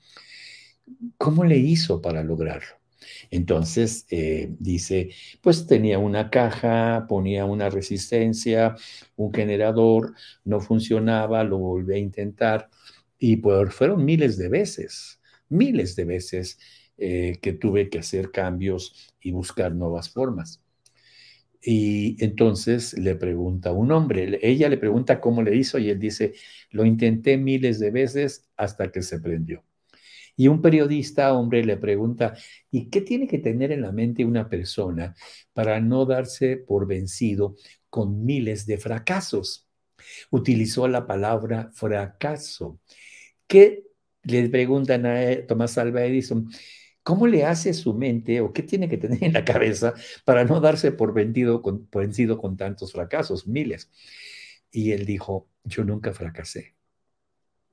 ¿cómo 1.18 1.46
le 1.46 1.58
hizo 1.58 2.02
para 2.02 2.24
lograrlo? 2.24 2.85
Entonces, 3.32 4.06
eh, 4.10 4.50
dice, 4.60 5.10
pues 5.42 5.68
tenía 5.68 6.00
una 6.00 6.30
caja, 6.30 7.06
ponía 7.08 7.46
una 7.46 7.70
resistencia, 7.70 8.76
un 9.16 9.34
generador, 9.34 10.14
no 10.44 10.60
funcionaba, 10.62 11.44
lo 11.44 11.58
volví 11.58 11.94
a 11.96 11.98
intentar 11.98 12.70
y 13.20 13.38
pues 13.38 13.74
fueron 13.74 14.06
miles 14.06 14.38
de 14.38 14.50
veces, 14.50 15.20
miles 15.50 15.96
de 15.96 16.06
veces 16.06 16.60
eh, 16.98 17.38
que 17.42 17.54
tuve 17.54 17.90
que 17.90 18.00
hacer 18.00 18.32
cambios 18.32 19.14
y 19.20 19.32
buscar 19.32 19.74
nuevas 19.76 20.10
formas. 20.10 20.62
Y 21.62 22.24
entonces 22.24 22.98
le 22.98 23.16
pregunta 23.16 23.72
un 23.74 23.92
hombre, 23.92 24.40
ella 24.42 24.70
le 24.70 24.78
pregunta 24.78 25.20
cómo 25.20 25.42
le 25.44 25.56
hizo 25.58 25.80
y 25.80 25.90
él 25.90 26.00
dice, 26.00 26.34
lo 26.72 26.86
intenté 26.86 27.38
miles 27.38 27.80
de 27.80 27.92
veces 27.92 28.48
hasta 28.56 28.92
que 28.92 29.02
se 29.02 29.20
prendió. 29.20 29.65
Y 30.36 30.48
un 30.48 30.62
periodista, 30.62 31.34
hombre, 31.34 31.64
le 31.64 31.78
pregunta, 31.78 32.36
¿y 32.70 32.90
qué 32.90 33.02
tiene 33.02 33.28
que 33.28 33.40
tener 33.40 33.72
en 33.72 33.82
la 33.82 33.92
mente 33.92 34.26
una 34.26 34.50
persona 34.50 35.16
para 35.54 35.80
no 35.80 36.06
darse 36.06 36.58
por 36.58 36.88
vencido 36.88 37.56
con 37.90 38.26
miles 38.26 38.66
de 38.66 38.78
fracasos? 38.78 39.68
Utilizó 40.32 40.88
la 40.88 41.08
palabra 41.08 41.72
fracaso. 41.74 42.80
¿Qué 43.48 43.86
le 44.24 44.50
preguntan 44.50 45.06
a 45.06 45.46
Tomás 45.48 45.78
Alva 45.78 46.04
Edison? 46.04 46.50
¿Cómo 47.04 47.28
le 47.28 47.46
hace 47.46 47.74
su 47.74 47.94
mente 47.94 48.42
o 48.42 48.52
qué 48.52 48.64
tiene 48.64 48.90
que 48.90 48.98
tener 48.98 49.24
en 49.24 49.34
la 49.34 49.46
cabeza 49.46 49.94
para 50.26 50.44
no 50.44 50.60
darse 50.60 50.92
por, 50.92 51.14
vendido 51.14 51.62
con, 51.62 51.86
por 51.88 52.04
vencido 52.04 52.38
con 52.40 52.58
tantos 52.58 52.92
fracasos, 52.92 53.48
miles? 53.48 53.92
Y 54.72 54.92
él 54.92 55.06
dijo, 55.06 55.50
yo 55.64 55.84
nunca 55.86 56.14
fracasé. 56.14 56.76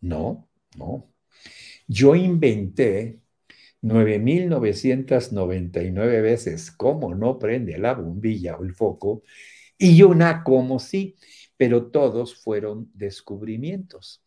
No, 0.00 0.48
no, 0.76 1.12
yo 1.86 2.14
inventé 2.14 3.20
9.999 3.82 6.22
veces 6.22 6.70
cómo 6.70 7.14
no 7.14 7.38
prende 7.38 7.76
la 7.78 7.92
bombilla 7.94 8.56
o 8.56 8.64
el 8.64 8.74
foco 8.74 9.22
y 9.76 10.02
una 10.02 10.42
como 10.44 10.78
sí, 10.78 11.16
pero 11.56 11.90
todos 11.90 12.36
fueron 12.36 12.90
descubrimientos. 12.94 14.22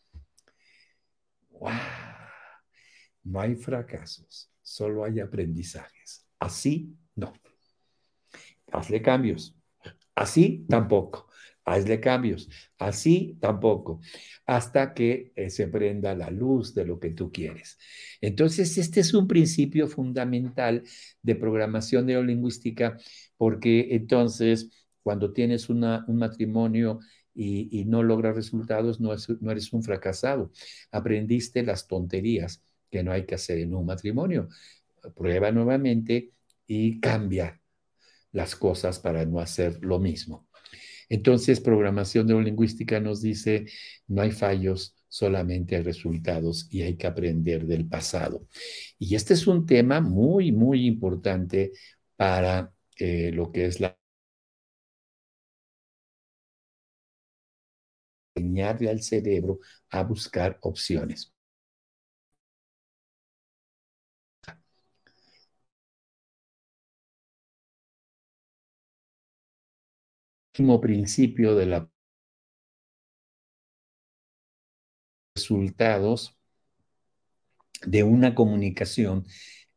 ¡Wow! 1.49 1.71
No 3.23 3.39
hay 3.39 3.55
fracasos, 3.55 4.51
solo 4.61 5.05
hay 5.05 5.21
aprendizajes. 5.21 6.27
Así 6.39 6.93
no. 7.15 7.33
Hazle 8.71 9.01
cambios. 9.01 9.55
Así 10.13 10.65
tampoco 10.67 11.29
hazle 11.65 11.99
cambios. 11.99 12.49
Así 12.77 13.37
tampoco, 13.41 13.99
hasta 14.45 14.93
que 14.93 15.33
eh, 15.35 15.49
se 15.49 15.67
prenda 15.67 16.15
la 16.15 16.29
luz 16.29 16.73
de 16.73 16.85
lo 16.85 16.99
que 16.99 17.09
tú 17.11 17.31
quieres. 17.31 17.77
Entonces, 18.21 18.77
este 18.77 19.01
es 19.01 19.13
un 19.13 19.27
principio 19.27 19.87
fundamental 19.87 20.83
de 21.21 21.35
programación 21.35 22.05
neurolingüística, 22.05 22.97
porque 23.37 23.89
entonces, 23.91 24.69
cuando 25.03 25.33
tienes 25.33 25.69
un 25.69 25.79
matrimonio 26.07 26.99
y, 27.33 27.85
no 27.85 28.01
logras 28.03 28.35
resultados, 28.35 28.99
no, 29.01 29.11
no 29.41 29.51
eres 29.51 29.73
un 29.73 29.83
fracasado. 29.83 30.51
Aprendiste 30.91 31.63
las 31.63 31.87
tonterías 31.87 32.63
que 32.89 33.03
no 33.03 33.11
hay 33.11 33.25
que 33.25 33.35
hacer 33.35 33.59
en 33.59 33.73
un 33.75 33.85
matrimonio. 33.85 34.47
Prueba 35.15 35.51
nuevamente 35.51 36.31
y 36.67 36.99
cambia 36.99 37.61
las 38.31 38.55
cosas 38.55 38.99
para 38.99 39.25
no 39.25 39.39
hacer 39.39 39.79
lo 39.83 39.99
mismo. 39.99 40.44
Entonces, 41.09 41.59
programación 41.61 42.27
neurolingüística 42.27 42.99
nos 42.99 43.21
dice, 43.21 43.65
no 44.07 44.21
hay 44.21 44.31
fallos, 44.31 44.95
solamente 45.07 45.75
hay 45.75 45.83
resultados 45.83 46.67
y 46.71 46.81
hay 46.83 46.95
que 46.97 47.07
aprender 47.07 47.65
del 47.65 47.87
pasado. 47.87 48.47
Y 48.99 49.15
este 49.15 49.33
es 49.33 49.47
un 49.47 49.65
tema 49.65 50.01
muy, 50.01 50.51
muy 50.51 50.85
importante 50.87 51.71
para 52.15 52.71
eh, 52.97 53.31
lo 53.33 53.51
que 53.51 53.65
es 53.65 53.79
la 53.79 53.97
enseñarle 58.33 58.89
al 58.89 59.01
cerebro 59.01 59.59
a 59.89 60.03
buscar 60.03 60.57
opciones. 60.61 61.34
Principio 70.81 71.55
de 71.55 71.65
la 71.65 71.89
resultados 75.35 76.37
de 77.85 78.03
una 78.03 78.35
comunicación 78.35 79.25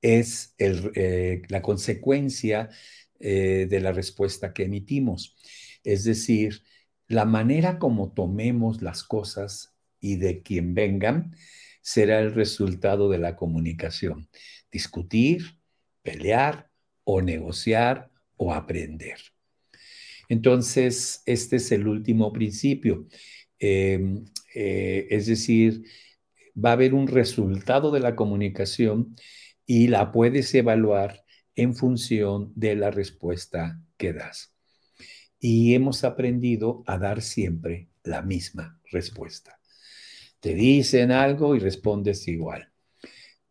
es 0.01 0.55
eh, 0.59 1.43
la 1.49 1.62
consecuencia 1.62 2.71
eh, 3.19 3.67
de 3.69 3.81
la 3.81 3.93
respuesta 3.93 4.53
que 4.53 4.64
emitimos. 4.64 5.37
Es 5.83 6.05
decir, 6.05 6.62
la 7.09 7.25
manera 7.25 7.79
como 7.79 8.12
tomemos 8.12 8.83
las 8.83 9.03
cosas 9.03 9.75
y 10.01 10.17
de 10.17 10.43
quien 10.43 10.75
vengan 10.75 11.35
será 11.83 12.21
el 12.21 12.35
resultado 12.35 13.11
de 13.11 13.19
la 13.19 13.35
comunicación. 13.35 14.29
Discutir, 14.71 15.59
pelear 16.03 16.71
o 17.03 17.21
negociar 17.21 18.11
o 18.37 18.55
aprender. 18.55 19.19
Entonces, 20.29 21.23
este 21.27 21.57
es 21.57 21.73
el 21.73 21.88
último 21.88 22.33
principio. 22.33 23.07
Em, 23.59 24.25
eh, 24.55 25.07
es 25.11 25.27
decir, 25.27 25.83
va 26.55 26.71
a 26.71 26.73
haber 26.75 26.95
un 26.95 27.07
resultado 27.09 27.91
de 27.91 28.01
la 28.01 28.17
comunicación 28.17 29.17
y 29.67 29.88
la 29.88 30.12
puedes 30.12 30.55
evaluar 30.55 31.25
en 31.55 31.75
función 31.75 32.53
de 32.55 32.77
la 32.77 32.91
respuesta 32.91 33.81
que 33.97 34.12
das. 34.12 34.55
Y 35.41 35.75
hemos 35.75 36.05
aprendido 36.05 36.83
a 36.87 36.99
dar 36.99 37.23
siempre 37.23 37.88
la 38.03 38.23
misma 38.23 38.81
respuesta. 38.91 39.59
Te 40.41 40.55
dicen 40.55 41.11
algo 41.11 41.57
y 41.57 41.59
respondes 41.59 42.27
igual. 42.29 42.73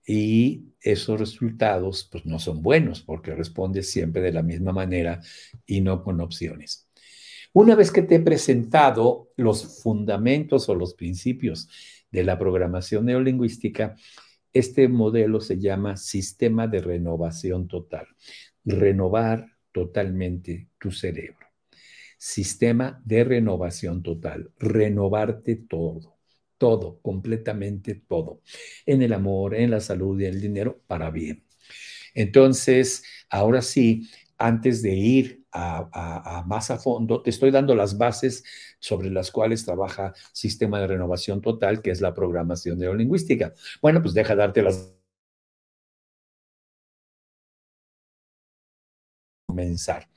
Y 0.05 0.73
esos 0.91 1.19
resultados 1.19 2.07
pues 2.11 2.25
no 2.25 2.39
son 2.39 2.61
buenos 2.61 3.01
porque 3.01 3.35
respondes 3.35 3.91
siempre 3.91 4.21
de 4.21 4.31
la 4.31 4.43
misma 4.43 4.71
manera 4.71 5.21
y 5.65 5.81
no 5.81 6.03
con 6.03 6.21
opciones. 6.21 6.87
Una 7.53 7.75
vez 7.75 7.91
que 7.91 8.03
te 8.03 8.15
he 8.15 8.19
presentado 8.19 9.29
los 9.35 9.81
fundamentos 9.81 10.69
o 10.69 10.75
los 10.75 10.93
principios 10.93 11.69
de 12.11 12.23
la 12.23 12.37
programación 12.37 13.05
neurolingüística, 13.05 13.95
este 14.53 14.87
modelo 14.87 15.41
se 15.41 15.59
llama 15.59 15.97
sistema 15.97 16.67
de 16.67 16.81
renovación 16.81 17.67
total. 17.67 18.07
Renovar 18.63 19.47
totalmente 19.71 20.69
tu 20.79 20.91
cerebro. 20.91 21.47
Sistema 22.17 23.01
de 23.05 23.23
renovación 23.23 24.03
total. 24.03 24.51
Renovarte 24.57 25.55
todo 25.55 26.16
todo, 26.57 26.99
completamente 27.01 27.95
todo, 27.95 28.41
en 28.85 29.01
el 29.01 29.13
amor, 29.13 29.55
en 29.55 29.71
la 29.71 29.79
salud 29.79 30.19
y 30.19 30.25
en 30.25 30.33
el 30.35 30.41
dinero, 30.41 30.81
para 30.87 31.11
bien. 31.11 31.45
Entonces, 32.13 33.03
ahora 33.29 33.61
sí, 33.61 34.09
antes 34.37 34.81
de 34.81 34.95
ir 34.95 35.43
a, 35.51 36.43
más 36.47 36.69
a 36.71 36.77
fondo, 36.77 37.21
te 37.23 37.29
estoy 37.31 37.51
dando 37.51 37.75
las 37.75 37.97
bases 37.97 38.43
sobre 38.79 39.09
las 39.09 39.31
cuales 39.31 39.65
trabaja 39.65 40.13
Sistema 40.33 40.79
de 40.79 40.87
Renovación 40.87 41.41
Total, 41.41 41.81
que 41.81 41.91
es 41.91 42.01
la 42.01 42.13
programación 42.13 42.77
neurolingüística. 42.79 43.53
Bueno, 43.81 44.01
pues 44.01 44.13
deja 44.13 44.35
darte 44.35 44.61
las 44.61 44.93
comenzar. 49.45 50.09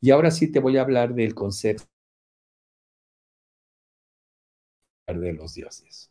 Y 0.00 0.10
ahora 0.10 0.30
sí 0.30 0.50
te 0.52 0.60
voy 0.60 0.76
a 0.78 0.82
hablar 0.82 1.14
del 1.14 1.34
concepto 1.34 1.86
de 5.06 5.32
los 5.32 5.54
dioses. 5.54 6.10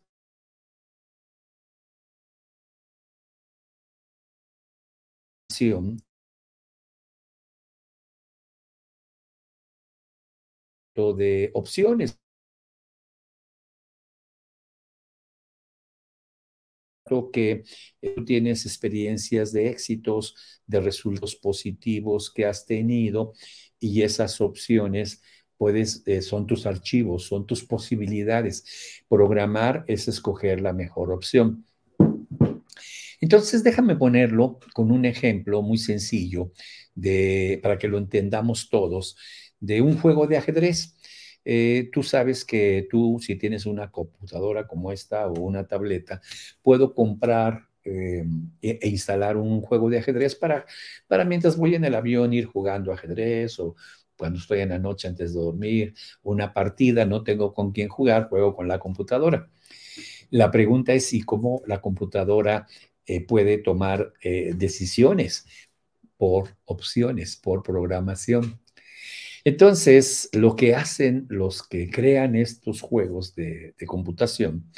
de 11.14 11.50
opciones 11.54 12.18
que 17.32 17.62
eh, 18.02 18.14
tú 18.16 18.24
tienes 18.24 18.66
experiencias 18.66 19.52
de 19.52 19.68
éxitos, 19.70 20.34
de 20.66 20.80
resultados 20.80 21.36
positivos 21.36 22.30
que 22.32 22.44
has 22.46 22.66
tenido 22.66 23.32
y 23.78 24.02
esas 24.02 24.40
opciones 24.40 25.22
puedes, 25.56 26.02
eh, 26.06 26.22
son 26.22 26.46
tus 26.46 26.66
archivos, 26.66 27.24
son 27.24 27.46
tus 27.46 27.64
posibilidades. 27.64 29.02
Programar 29.08 29.84
es 29.86 30.08
escoger 30.08 30.60
la 30.60 30.72
mejor 30.72 31.12
opción. 31.12 31.64
Entonces, 33.20 33.64
déjame 33.64 33.96
ponerlo 33.96 34.58
con 34.74 34.90
un 34.90 35.04
ejemplo 35.04 35.62
muy 35.62 35.78
sencillo 35.78 36.52
de, 36.94 37.60
para 37.62 37.78
que 37.78 37.88
lo 37.88 37.98
entendamos 37.98 38.68
todos, 38.68 39.16
de 39.60 39.80
un 39.80 39.98
juego 39.98 40.26
de 40.26 40.36
ajedrez. 40.36 40.96
Eh, 41.44 41.90
tú 41.92 42.02
sabes 42.02 42.44
que 42.44 42.88
tú, 42.90 43.18
si 43.20 43.36
tienes 43.36 43.66
una 43.66 43.90
computadora 43.90 44.66
como 44.66 44.92
esta 44.92 45.28
o 45.28 45.40
una 45.40 45.66
tableta, 45.66 46.20
puedo 46.62 46.94
comprar 46.94 47.68
eh, 47.84 48.24
e, 48.60 48.78
e, 48.82 48.88
instalar 48.88 49.36
un 49.36 49.60
juego 49.60 49.88
de 49.88 49.98
ajedrez 49.98 50.34
para, 50.34 50.66
para 51.06 51.24
mientras 51.24 51.56
voy 51.56 51.76
en 51.76 51.84
el 51.84 51.94
avión 51.94 52.32
ir 52.32 52.46
jugando 52.46 52.92
ajedrez 52.92 53.60
o 53.60 53.76
cuando 54.16 54.38
estoy 54.38 54.60
en 54.60 54.70
la 54.70 54.78
noche 54.78 55.08
antes 55.08 55.34
de 55.34 55.40
dormir, 55.40 55.94
una 56.22 56.52
partida, 56.52 57.04
no 57.04 57.22
tengo 57.22 57.52
con 57.54 57.72
quién 57.72 57.88
jugar, 57.88 58.28
juego 58.28 58.54
con 58.54 58.68
la 58.68 58.78
computadora. 58.78 59.50
La 60.30 60.50
pregunta 60.50 60.92
es 60.92 61.06
si 61.06 61.22
cómo 61.22 61.62
la 61.66 61.80
computadora 61.80 62.66
eh, 63.06 63.24
puede 63.24 63.58
tomar 63.58 64.12
decisiones 64.22 65.46
por 66.16 66.56
opciones, 66.64 67.36
por 67.36 67.62
programación. 67.62 68.60
Entonces, 69.46 70.28
lo 70.32 70.56
que 70.56 70.74
hacen 70.74 71.26
los 71.28 71.62
que 71.62 71.88
crean 71.88 72.34
estos 72.34 72.80
juegos 72.80 73.34
de, 73.36 73.74
computación 73.86 74.72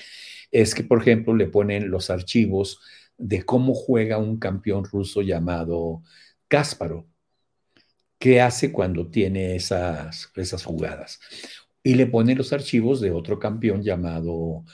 es 0.50 0.74
que, 0.74 0.84
por 0.84 1.00
ejemplo, 1.00 1.34
le 1.34 1.46
ponen 1.46 1.90
los 1.90 2.10
archivos 2.10 2.80
de 3.16 3.44
cómo 3.44 3.74
juega 3.74 4.18
un 4.18 4.38
campeón 4.38 4.84
ruso 4.84 5.22
llamado 5.22 6.02
Kasparov, 6.48 7.06
qué 8.18 8.40
hace 8.40 8.72
cuando 8.72 9.08
tiene 9.10 9.56
esas, 9.56 10.30
esas 10.34 10.64
jugadas. 10.64 11.20
Y 11.82 11.94
le 11.94 12.06
ponen 12.06 12.38
los 12.38 12.52
archivos 12.52 13.00
de 13.00 13.12
otro 13.12 13.38
campeón 13.38 13.82
llamado 13.82 14.64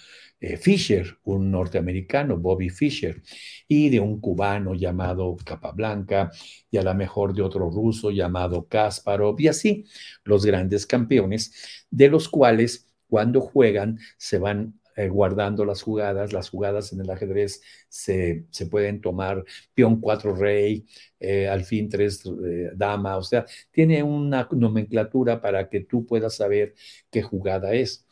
eh, 0.40 0.57
Fisher, 0.57 1.18
un 1.24 1.50
norteamericano, 1.50 2.37
Bobby 2.37 2.68
Fischer, 2.68 3.22
y 3.68 3.88
de 3.88 4.00
un 4.00 4.20
cubano 4.20 4.74
llamado 4.74 5.37
Capablanca, 5.44 6.30
y 6.70 6.76
a 6.76 6.83
lo 6.83 6.94
mejor 6.94 7.35
de 7.35 7.42
otro 7.42 7.70
ruso 7.70 8.11
llamado 8.11 8.66
Kasparov, 8.66 9.40
y 9.40 9.48
así 9.48 9.87
los 10.24 10.44
grandes 10.44 10.87
campeones, 10.87 11.87
de 11.90 12.09
los 12.09 12.28
cuales 12.28 12.90
cuando 13.09 13.40
juegan 13.40 13.98
se 14.18 14.38
van 14.38 14.80
eh, 14.96 15.09
guardando 15.09 15.64
las 15.64 15.83
jugadas. 15.83 16.33
Las 16.33 16.50
jugadas 16.50 16.92
en 16.92 17.00
el 17.00 17.11
ajedrez 17.11 17.61
se, 17.88 18.46
pueden 18.70 19.00
tomar 19.00 19.44
peón 19.74 20.00
4 20.00 20.35
rey, 20.35 20.87
eh, 21.20 21.48
al 21.48 21.64
fin 21.64 21.88
3 21.88 22.22
dama, 22.76 23.16
o 23.16 23.22
sea, 23.22 23.44
tiene 23.70 24.02
una 24.02 24.48
nomenclatura 24.52 25.40
para 25.40 25.68
que 25.68 25.80
tú 25.80 26.07
puedas 26.07 26.37
saber 26.37 26.74
qué 27.11 27.22
jugada 27.22 27.74
es. 27.74 28.07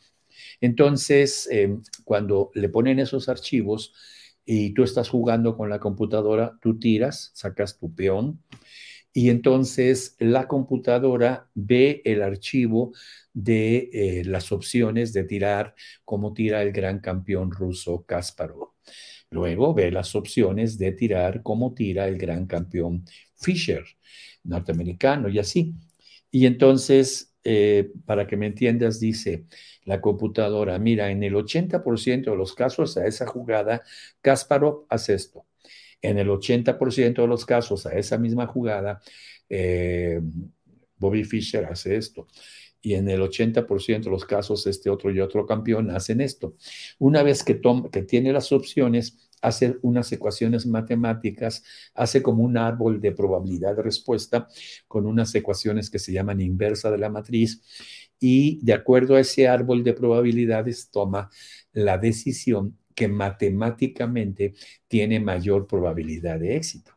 Entonces, 0.61 1.47
em, 1.51 1.81
cuando 2.03 2.51
le 2.53 2.69
ponen 2.69 2.99
esos 2.99 3.29
archivos 3.29 3.93
y 4.45 4.73
tú 4.73 4.83
estás 4.83 5.09
jugando 5.09 5.55
con 5.55 5.69
la 5.69 5.79
computadora, 5.79 6.57
tú 6.61 6.79
tiras, 6.79 7.31
sacas 7.33 7.77
tu 7.77 7.93
peón 7.93 8.41
y 9.13 9.29
entonces 9.29 10.15
la 10.19 10.47
computadora 10.47 11.47
ve 11.53 12.01
el 12.03 12.23
archivo 12.23 12.93
de 13.33 13.89
eh, 13.93 14.23
las 14.25 14.51
opciones 14.51 15.13
de 15.13 15.23
tirar 15.23 15.75
como 16.03 16.33
tira 16.33 16.61
el 16.63 16.71
gran 16.71 16.99
campeón 16.99 17.51
ruso 17.51 18.05
Kasparov. 18.05 18.73
Luego 19.29 19.73
ve 19.73 19.91
las 19.91 20.15
opciones 20.15 20.77
de 20.77 20.91
tirar 20.91 21.41
como 21.43 21.73
tira 21.73 22.07
el 22.07 22.17
gran 22.17 22.47
campeón 22.47 23.05
Fischer, 23.35 23.83
norteamericano, 24.43 25.29
y 25.29 25.39
así. 25.39 25.73
Y 26.31 26.45
entonces, 26.45 27.33
eh, 27.43 27.91
para 28.05 28.27
que 28.27 28.37
me 28.37 28.47
entiendas, 28.47 28.99
dice, 28.99 29.45
la 29.85 30.01
computadora, 30.01 30.77
mira, 30.79 31.11
en 31.11 31.23
el 31.23 31.35
80% 31.35 32.31
de 32.31 32.37
los 32.37 32.53
casos 32.53 32.97
a 32.97 33.05
esa 33.07 33.27
jugada, 33.27 33.83
Kasparov 34.21 34.85
hace 34.89 35.15
esto. 35.15 35.45
En 36.03 36.19
el 36.19 36.29
80% 36.29 37.21
de 37.21 37.27
los 37.27 37.45
casos 37.45 37.87
a 37.87 37.93
esa 37.93 38.19
misma 38.19 38.45
jugada, 38.45 39.01
eh, 39.49 40.21
Bobby 40.97 41.23
Fischer 41.23 41.65
hace 41.65 41.95
esto. 41.95 42.27
Y 42.81 42.95
en 42.95 43.09
el 43.09 43.21
80% 43.21 44.03
de 44.03 44.09
los 44.11 44.25
casos, 44.25 44.67
este 44.67 44.89
otro 44.89 45.09
y 45.09 45.21
otro 45.21 45.45
campeón 45.45 45.89
hacen 45.89 46.19
esto. 46.19 46.55
Una 46.99 47.23
vez 47.23 47.43
que, 47.43 47.61
que 47.91 48.01
tiene 48.03 48.33
las 48.33 48.51
opciones, 48.51 49.17
hace 49.41 49.77
unas 49.81 50.11
ecuaciones 50.11 50.65
matemáticas, 50.65 51.63
hace 51.93 52.21
como 52.21 52.43
un 52.43 52.57
árbol 52.57 52.99
de 52.99 53.11
probabilidad 53.11 53.75
de 53.75 53.83
respuesta 53.83 54.47
con 54.87 55.05
unas 55.05 55.33
ecuaciones 55.35 55.89
que 55.89 55.99
se 55.99 56.13
llaman 56.13 56.41
inversa 56.41 56.91
de 56.91 56.97
la 56.97 57.09
matriz 57.09 57.61
y 58.19 58.59
de 58.63 58.73
acuerdo 58.73 59.15
a 59.15 59.19
ese 59.19 59.47
árbol 59.47 59.83
de 59.83 59.93
probabilidades 59.93 60.89
toma 60.89 61.29
la 61.73 61.97
decisión 61.97 62.77
que 62.93 63.07
matemáticamente 63.07 64.53
tiene 64.87 65.19
mayor 65.19 65.67
probabilidad 65.67 66.39
de 66.39 66.55
éxito. 66.55 66.91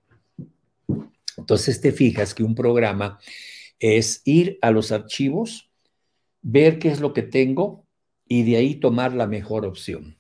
Entonces 1.37 1.81
te 1.81 1.93
fijas 1.93 2.35
que 2.35 2.43
un 2.43 2.55
programa 2.55 3.19
es 3.79 4.23
ir 4.25 4.59
a 4.63 4.71
los 4.71 4.93
archivos, 4.93 5.71
ver 6.43 6.79
qué 6.79 6.89
es 6.89 7.01
lo 7.01 7.13
que 7.13 7.23
tengo 7.23 7.87
y 8.27 8.43
de 8.43 8.57
ahí 8.57 8.75
tomar 8.77 9.13
la 9.13 9.27
mejor 9.27 9.67
opción. 9.67 10.19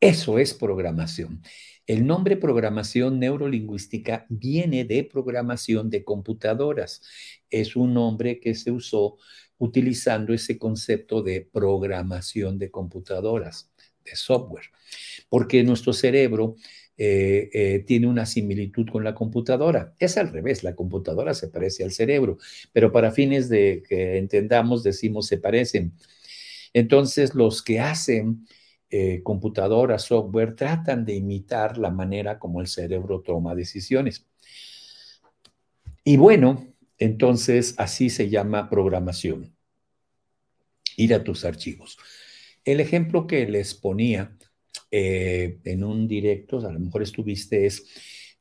Eso 0.00 0.38
es 0.38 0.54
programación. 0.54 1.42
El 1.86 2.06
nombre 2.06 2.36
programación 2.36 3.18
neurolingüística 3.18 4.24
viene 4.28 4.84
de 4.84 5.02
programación 5.02 5.90
de 5.90 6.04
computadoras. 6.04 7.02
Es 7.50 7.74
un 7.74 7.94
nombre 7.94 8.38
que 8.38 8.54
se 8.54 8.70
usó 8.70 9.16
utilizando 9.58 10.32
ese 10.32 10.58
concepto 10.58 11.22
de 11.22 11.40
programación 11.40 12.58
de 12.58 12.70
computadoras, 12.70 13.71
de 14.04 14.16
software, 14.16 14.66
porque 15.28 15.62
nuestro 15.62 15.92
cerebro 15.92 16.56
eh, 16.98 17.50
eh, 17.52 17.84
tiene 17.86 18.06
una 18.06 18.26
similitud 18.26 18.86
con 18.88 19.02
la 19.02 19.14
computadora. 19.14 19.94
Es 19.98 20.18
al 20.18 20.30
revés, 20.30 20.62
la 20.62 20.74
computadora 20.74 21.34
se 21.34 21.48
parece 21.48 21.84
al 21.84 21.92
cerebro, 21.92 22.38
pero 22.72 22.92
para 22.92 23.10
fines 23.10 23.48
de 23.48 23.82
que 23.88 24.18
entendamos, 24.18 24.82
decimos 24.82 25.26
se 25.26 25.38
parecen. 25.38 25.94
Entonces, 26.72 27.34
los 27.34 27.62
que 27.62 27.80
hacen 27.80 28.46
eh, 28.90 29.22
computadoras, 29.22 30.02
software, 30.04 30.54
tratan 30.54 31.04
de 31.04 31.14
imitar 31.14 31.78
la 31.78 31.90
manera 31.90 32.38
como 32.38 32.60
el 32.60 32.66
cerebro 32.66 33.20
toma 33.22 33.54
decisiones. 33.54 34.26
Y 36.04 36.18
bueno, 36.18 36.74
entonces, 36.98 37.74
así 37.78 38.10
se 38.10 38.28
llama 38.28 38.68
programación. 38.68 39.56
Ir 40.96 41.14
a 41.14 41.24
tus 41.24 41.44
archivos. 41.44 41.98
El 42.64 42.80
ejemplo 42.80 43.26
que 43.26 43.46
les 43.46 43.74
ponía 43.74 44.36
eh, 44.90 45.58
en 45.64 45.84
un 45.84 46.06
directo, 46.06 46.58
a 46.58 46.72
lo 46.72 46.80
mejor 46.80 47.02
estuviste, 47.02 47.66
es 47.66 47.84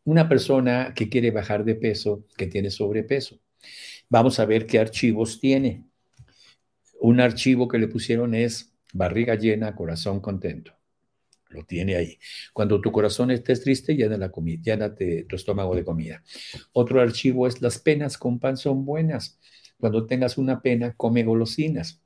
una 0.04 0.28
persona 0.28 0.94
que 0.96 1.10
quiere 1.10 1.32
bajar 1.32 1.64
de 1.64 1.76
peso, 1.76 2.26
que 2.38 2.48
tiene 2.48 2.70
sobrepeso. 2.70 3.40
Vamos 4.10 4.40
a 4.40 4.46
ver 4.46 4.66
qué 4.66 4.80
archivos 4.80 5.40
tiene. 5.40 5.86
Un 7.00 7.20
archivo 7.20 7.68
que 7.68 7.80
le 7.80 7.88
pusieron 7.88 8.36
es 8.36 8.74
barriga 8.94 9.36
llena, 9.36 9.76
corazón 9.76 10.20
contento 10.20 10.74
lo 11.52 11.64
tiene 11.64 11.96
ahí. 11.96 12.18
Cuando 12.54 12.82
tu 12.82 12.92
corazón 12.92 13.32
esté 13.32 13.56
triste, 13.56 13.96
llena 13.96 14.18
la 14.18 14.32
comida, 14.32 14.62
llénate 14.62 15.26
tu 15.26 15.36
estómago 15.36 15.76
de 15.76 15.84
comida. 15.84 16.24
Otro 16.74 17.02
archivo 17.02 17.48
es 17.48 17.62
las 17.62 17.80
penas 17.80 18.18
con 18.18 18.40
pan 18.40 18.58
son 18.58 18.86
buenas. 18.86 19.40
Cuando 19.78 20.06
tengas 20.06 20.38
una 20.38 20.62
pena, 20.62 20.94
come 20.96 21.24
golosinas. 21.24 22.02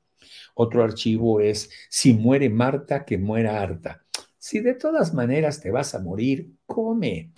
Otro 0.55 0.83
archivo 0.83 1.41
es 1.41 1.69
si 1.89 2.13
muere 2.13 2.49
Marta, 2.49 3.05
que 3.05 3.17
muera 3.17 3.61
harta. 3.61 4.05
Si 4.37 4.59
de 4.61 4.73
todas 4.75 5.13
maneras 5.13 5.61
te 5.61 5.69
vas 5.69 5.95
a 5.95 5.99
morir, 5.99 6.51
come. 6.65 7.31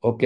¿Ok? 0.00 0.22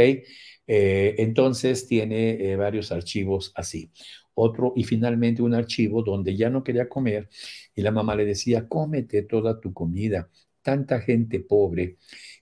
Eh, 0.67 1.15
entonces 1.19 1.87
tiene 1.87 2.31
eh, 2.31 2.57
varios 2.57 2.91
archivos 2.93 3.53
así. 3.55 3.91
Otro 4.35 4.73
y 4.75 4.85
finalmente 4.85 5.43
un 5.43 5.55
archivo 5.55 6.03
donde 6.03 6.37
ya 6.37 6.51
no 6.51 6.65
quería 6.65 6.89
comer 6.89 7.29
y 7.75 7.83
la 7.83 7.93
mamá 7.93 8.17
le 8.17 8.25
decía, 8.25 8.69
cómete 8.69 9.23
toda 9.23 9.61
tu 9.61 9.73
comida 9.73 10.29
tanta 10.63 11.01
gente 11.01 11.41
pobre 11.41 11.99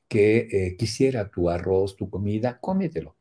que 0.08 0.48
eh, 0.50 0.76
quisiera 0.76 1.28
tu 1.28 1.50
arroz, 1.50 1.96
tu 1.96 2.08
comida, 2.08 2.58
cómetelo. 2.60 3.16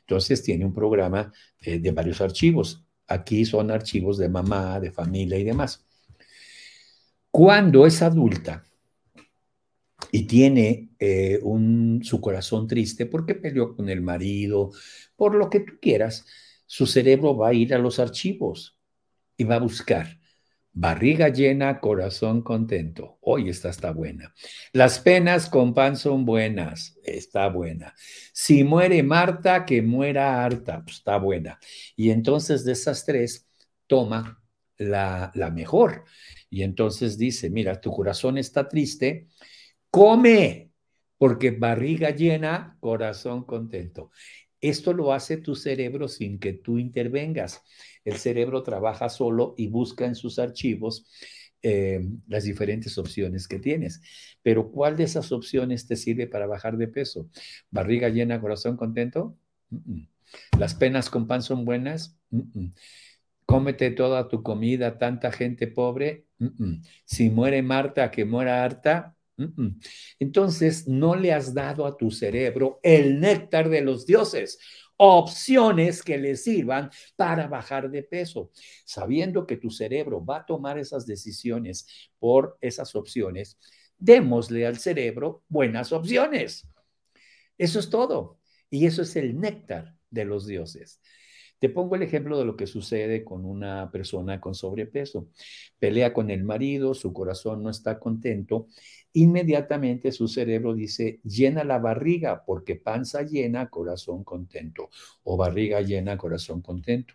Entonces 0.00 0.42
tiene 0.42 0.64
un 0.64 0.72
programa 0.72 1.32
de 1.60 1.90
varios 1.90 2.20
archivos. 2.20 2.84
Aquí 3.08 3.44
son 3.44 3.72
archivos 3.72 4.18
de 4.18 4.28
mamá, 4.28 4.78
de 4.78 4.92
familia 4.92 5.36
y 5.36 5.42
demás. 5.44 5.85
Cuando 7.36 7.84
es 7.84 8.00
adulta 8.00 8.64
y 10.10 10.26
tiene 10.26 10.88
eh, 10.98 11.38
un, 11.42 12.00
su 12.02 12.18
corazón 12.18 12.66
triste 12.66 13.04
porque 13.04 13.34
peleó 13.34 13.76
con 13.76 13.90
el 13.90 14.00
marido, 14.00 14.70
por 15.16 15.34
lo 15.34 15.50
que 15.50 15.60
tú 15.60 15.74
quieras, 15.78 16.24
su 16.64 16.86
cerebro 16.86 17.36
va 17.36 17.48
a 17.48 17.52
ir 17.52 17.74
a 17.74 17.78
los 17.78 17.98
archivos 17.98 18.78
y 19.36 19.44
va 19.44 19.56
a 19.56 19.58
buscar 19.58 20.18
barriga 20.72 21.28
llena, 21.28 21.78
corazón 21.78 22.40
contento. 22.40 23.18
Hoy 23.20 23.50
esta 23.50 23.68
está 23.68 23.90
buena. 23.90 24.32
Las 24.72 24.98
penas 24.98 25.50
con 25.50 25.74
pan 25.74 25.98
son 25.98 26.24
buenas, 26.24 26.98
está 27.04 27.50
buena. 27.50 27.94
Si 28.32 28.64
muere 28.64 29.02
Marta, 29.02 29.66
que 29.66 29.82
muera 29.82 30.42
harta, 30.42 30.82
pues 30.82 30.96
está 30.96 31.18
buena. 31.18 31.60
Y 31.96 32.08
entonces 32.12 32.64
de 32.64 32.72
esas 32.72 33.04
tres, 33.04 33.46
toma 33.86 34.42
la, 34.78 35.30
la 35.34 35.50
mejor. 35.50 36.04
Y 36.50 36.62
entonces 36.62 37.18
dice, 37.18 37.50
mira, 37.50 37.80
tu 37.80 37.90
corazón 37.92 38.38
está 38.38 38.68
triste, 38.68 39.28
come, 39.90 40.70
porque 41.18 41.50
barriga 41.52 42.10
llena, 42.10 42.76
corazón 42.80 43.44
contento. 43.44 44.10
Esto 44.60 44.92
lo 44.92 45.12
hace 45.12 45.36
tu 45.38 45.54
cerebro 45.54 46.08
sin 46.08 46.38
que 46.38 46.54
tú 46.54 46.78
intervengas. 46.78 47.62
El 48.04 48.16
cerebro 48.16 48.62
trabaja 48.62 49.08
solo 49.08 49.54
y 49.56 49.68
busca 49.68 50.06
en 50.06 50.14
sus 50.14 50.38
archivos 50.38 51.06
eh, 51.62 52.00
las 52.28 52.44
diferentes 52.44 52.98
opciones 52.98 53.48
que 53.48 53.58
tienes. 53.58 54.00
Pero 54.42 54.70
¿cuál 54.70 54.96
de 54.96 55.04
esas 55.04 55.32
opciones 55.32 55.86
te 55.86 55.96
sirve 55.96 56.26
para 56.26 56.46
bajar 56.46 56.76
de 56.76 56.88
peso? 56.88 57.28
¿Barriga 57.70 58.08
llena, 58.08 58.40
corazón 58.40 58.76
contento? 58.76 59.36
¿Las 60.58 60.74
penas 60.74 61.10
con 61.10 61.26
pan 61.26 61.42
son 61.42 61.64
buenas? 61.64 62.16
Cómete 63.46 63.92
toda 63.92 64.28
tu 64.28 64.42
comida, 64.42 64.98
tanta 64.98 65.32
gente 65.32 65.68
pobre. 65.68 66.26
Si 67.04 67.30
muere 67.30 67.62
Marta, 67.62 68.10
que 68.10 68.24
muera 68.24 68.62
harta. 68.62 69.16
Entonces, 70.18 70.88
no 70.88 71.14
le 71.14 71.32
has 71.32 71.54
dado 71.54 71.86
a 71.86 71.96
tu 71.96 72.10
cerebro 72.10 72.80
el 72.82 73.20
néctar 73.20 73.68
de 73.68 73.82
los 73.82 74.04
dioses, 74.04 74.58
opciones 74.96 76.02
que 76.02 76.16
le 76.18 76.36
sirvan 76.36 76.90
para 77.16 77.46
bajar 77.46 77.90
de 77.90 78.02
peso, 78.02 78.50
sabiendo 78.84 79.46
que 79.46 79.58
tu 79.58 79.70
cerebro 79.70 80.24
va 80.24 80.38
a 80.38 80.46
tomar 80.46 80.78
esas 80.78 81.06
decisiones 81.06 81.86
por 82.18 82.56
esas 82.60 82.94
opciones. 82.94 83.58
Démosle 83.98 84.66
al 84.66 84.78
cerebro 84.78 85.44
buenas 85.48 85.92
opciones. 85.92 86.66
Eso 87.58 87.78
es 87.78 87.90
todo. 87.90 88.38
Y 88.70 88.86
eso 88.86 89.02
es 89.02 89.16
el 89.16 89.38
néctar 89.38 89.94
de 90.10 90.24
los 90.24 90.46
dioses. 90.46 91.00
Te 91.58 91.68
pongo 91.70 91.96
el 91.96 92.02
ejemplo 92.02 92.38
de 92.38 92.44
lo 92.44 92.56
que 92.56 92.66
sucede 92.66 93.24
con 93.24 93.44
una 93.44 93.90
persona 93.90 94.40
con 94.40 94.54
sobrepeso. 94.54 95.28
Pelea 95.78 96.12
con 96.12 96.30
el 96.30 96.44
marido, 96.44 96.94
su 96.94 97.12
corazón 97.12 97.62
no 97.62 97.70
está 97.70 97.98
contento, 97.98 98.66
inmediatamente 99.14 100.12
su 100.12 100.28
cerebro 100.28 100.74
dice, 100.74 101.20
llena 101.24 101.64
la 101.64 101.78
barriga, 101.78 102.44
porque 102.44 102.76
panza 102.76 103.22
llena, 103.22 103.70
corazón 103.70 104.24
contento, 104.24 104.90
o 105.24 105.36
barriga 105.38 105.80
llena, 105.80 106.18
corazón 106.18 106.60
contento. 106.60 107.14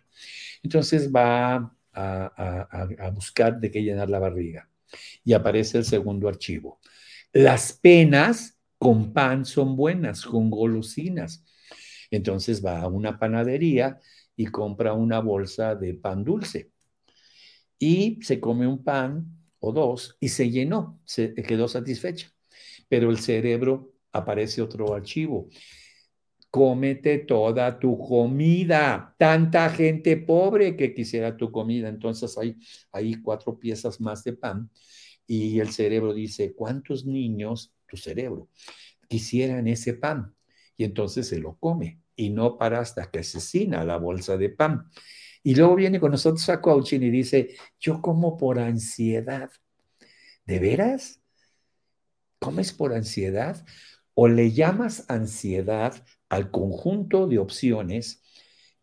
Entonces 0.64 1.12
va 1.12 1.72
a, 1.92 3.10
buscar 3.14 3.60
de 3.60 3.70
qué 3.70 3.82
llenar 3.82 4.10
la 4.10 4.18
barriga. 4.18 4.68
Y 5.24 5.32
aparece 5.32 5.78
el 5.78 5.84
segundo 5.84 6.28
archivo. 6.28 6.80
Las 7.32 7.72
penas 7.72 8.58
con 8.78 9.12
pan 9.12 9.44
son 9.44 9.76
buenas, 9.76 10.26
con 10.26 10.50
golosinas. 10.50 11.44
Entonces 12.10 12.64
va 12.64 12.80
a 12.80 12.88
una 12.88 13.18
panadería 13.18 14.00
y 14.36 14.46
compra 14.46 14.92
una 14.92 15.20
bolsa 15.20 15.74
de 15.74 15.94
pan 15.94 16.24
dulce. 16.24 16.70
Y 17.78 18.18
se 18.22 18.40
come 18.40 18.66
un 18.66 18.82
pan 18.82 19.26
o 19.58 19.72
dos 19.72 20.16
y 20.20 20.28
se 20.28 20.50
llenó, 20.50 21.00
se 21.04 21.34
quedó 21.34 21.68
satisfecha. 21.68 22.30
Pero 22.88 23.10
el 23.10 23.18
cerebro 23.18 23.94
aparece 24.12 24.62
otro 24.62 24.94
archivo. 24.94 25.48
Cómete 26.50 27.18
toda 27.18 27.78
tu 27.78 27.98
comida. 27.98 29.14
Tanta 29.18 29.70
gente 29.70 30.18
pobre 30.18 30.76
que 30.76 30.92
quisiera 30.94 31.36
tu 31.36 31.50
comida. 31.50 31.88
Entonces 31.88 32.36
hay, 32.36 32.56
hay 32.92 33.14
cuatro 33.14 33.58
piezas 33.58 34.00
más 34.00 34.22
de 34.22 34.34
pan. 34.34 34.70
Y 35.26 35.60
el 35.60 35.70
cerebro 35.70 36.12
dice, 36.12 36.54
¿cuántos 36.54 37.06
niños, 37.06 37.72
tu 37.88 37.96
cerebro, 37.96 38.48
quisieran 39.08 39.66
ese 39.66 39.94
pan? 39.94 40.34
Y 40.76 40.84
entonces 40.84 41.28
se 41.28 41.38
lo 41.38 41.56
come 41.56 42.01
y 42.16 42.30
no 42.30 42.58
para 42.58 42.80
hasta 42.80 43.10
que 43.10 43.20
asesina 43.20 43.84
la 43.84 43.96
bolsa 43.96 44.36
de 44.36 44.50
pan. 44.50 44.90
Y 45.42 45.54
luego 45.54 45.74
viene 45.74 45.98
con 45.98 46.12
nosotros 46.12 46.48
a 46.48 46.60
coaching 46.60 47.00
y 47.00 47.10
dice, 47.10 47.56
yo 47.80 48.00
como 48.00 48.36
por 48.36 48.58
ansiedad. 48.58 49.50
¿De 50.46 50.58
veras? 50.58 51.20
¿Comes 52.38 52.72
por 52.72 52.92
ansiedad? 52.92 53.64
¿O 54.14 54.28
le 54.28 54.52
llamas 54.52 55.04
ansiedad 55.08 56.04
al 56.28 56.50
conjunto 56.50 57.26
de 57.26 57.38
opciones 57.38 58.22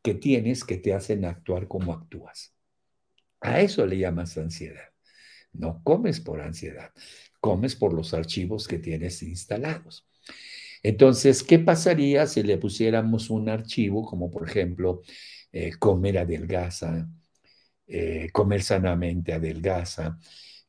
que 0.02 0.14
tienes 0.14 0.64
que 0.64 0.78
te 0.78 0.94
hacen 0.94 1.26
actuar 1.26 1.68
como 1.68 1.94
actúas? 1.94 2.56
A 3.42 3.62
eso 3.62 3.86
le 3.86 3.98
llamas 3.98 4.38
ansiedad. 4.38 4.90
No 5.54 5.82
comes 5.84 6.20
por 6.20 6.42
ansiedad, 6.42 6.92
comes 7.40 7.76
por 7.76 7.94
los 7.94 8.14
archivos 8.14 8.68
que 8.68 8.80
tienes 8.80 9.24
instalados. 9.24 10.09
Entonces, 10.84 11.44
¿qué 11.44 11.60
pasaría 11.60 12.26
si 12.28 12.44
le 12.44 12.58
pusiéramos 12.58 13.30
un 13.30 13.50
archivo 13.50 14.06
como, 14.06 14.32
por 14.32 14.48
ejemplo, 14.48 15.02
eh, 15.52 15.72
comer 15.80 16.20
adelgaza, 16.20 17.10
eh, 17.88 18.30
comer 18.32 18.62
sanamente 18.64 19.34
adelgaza, 19.34 20.20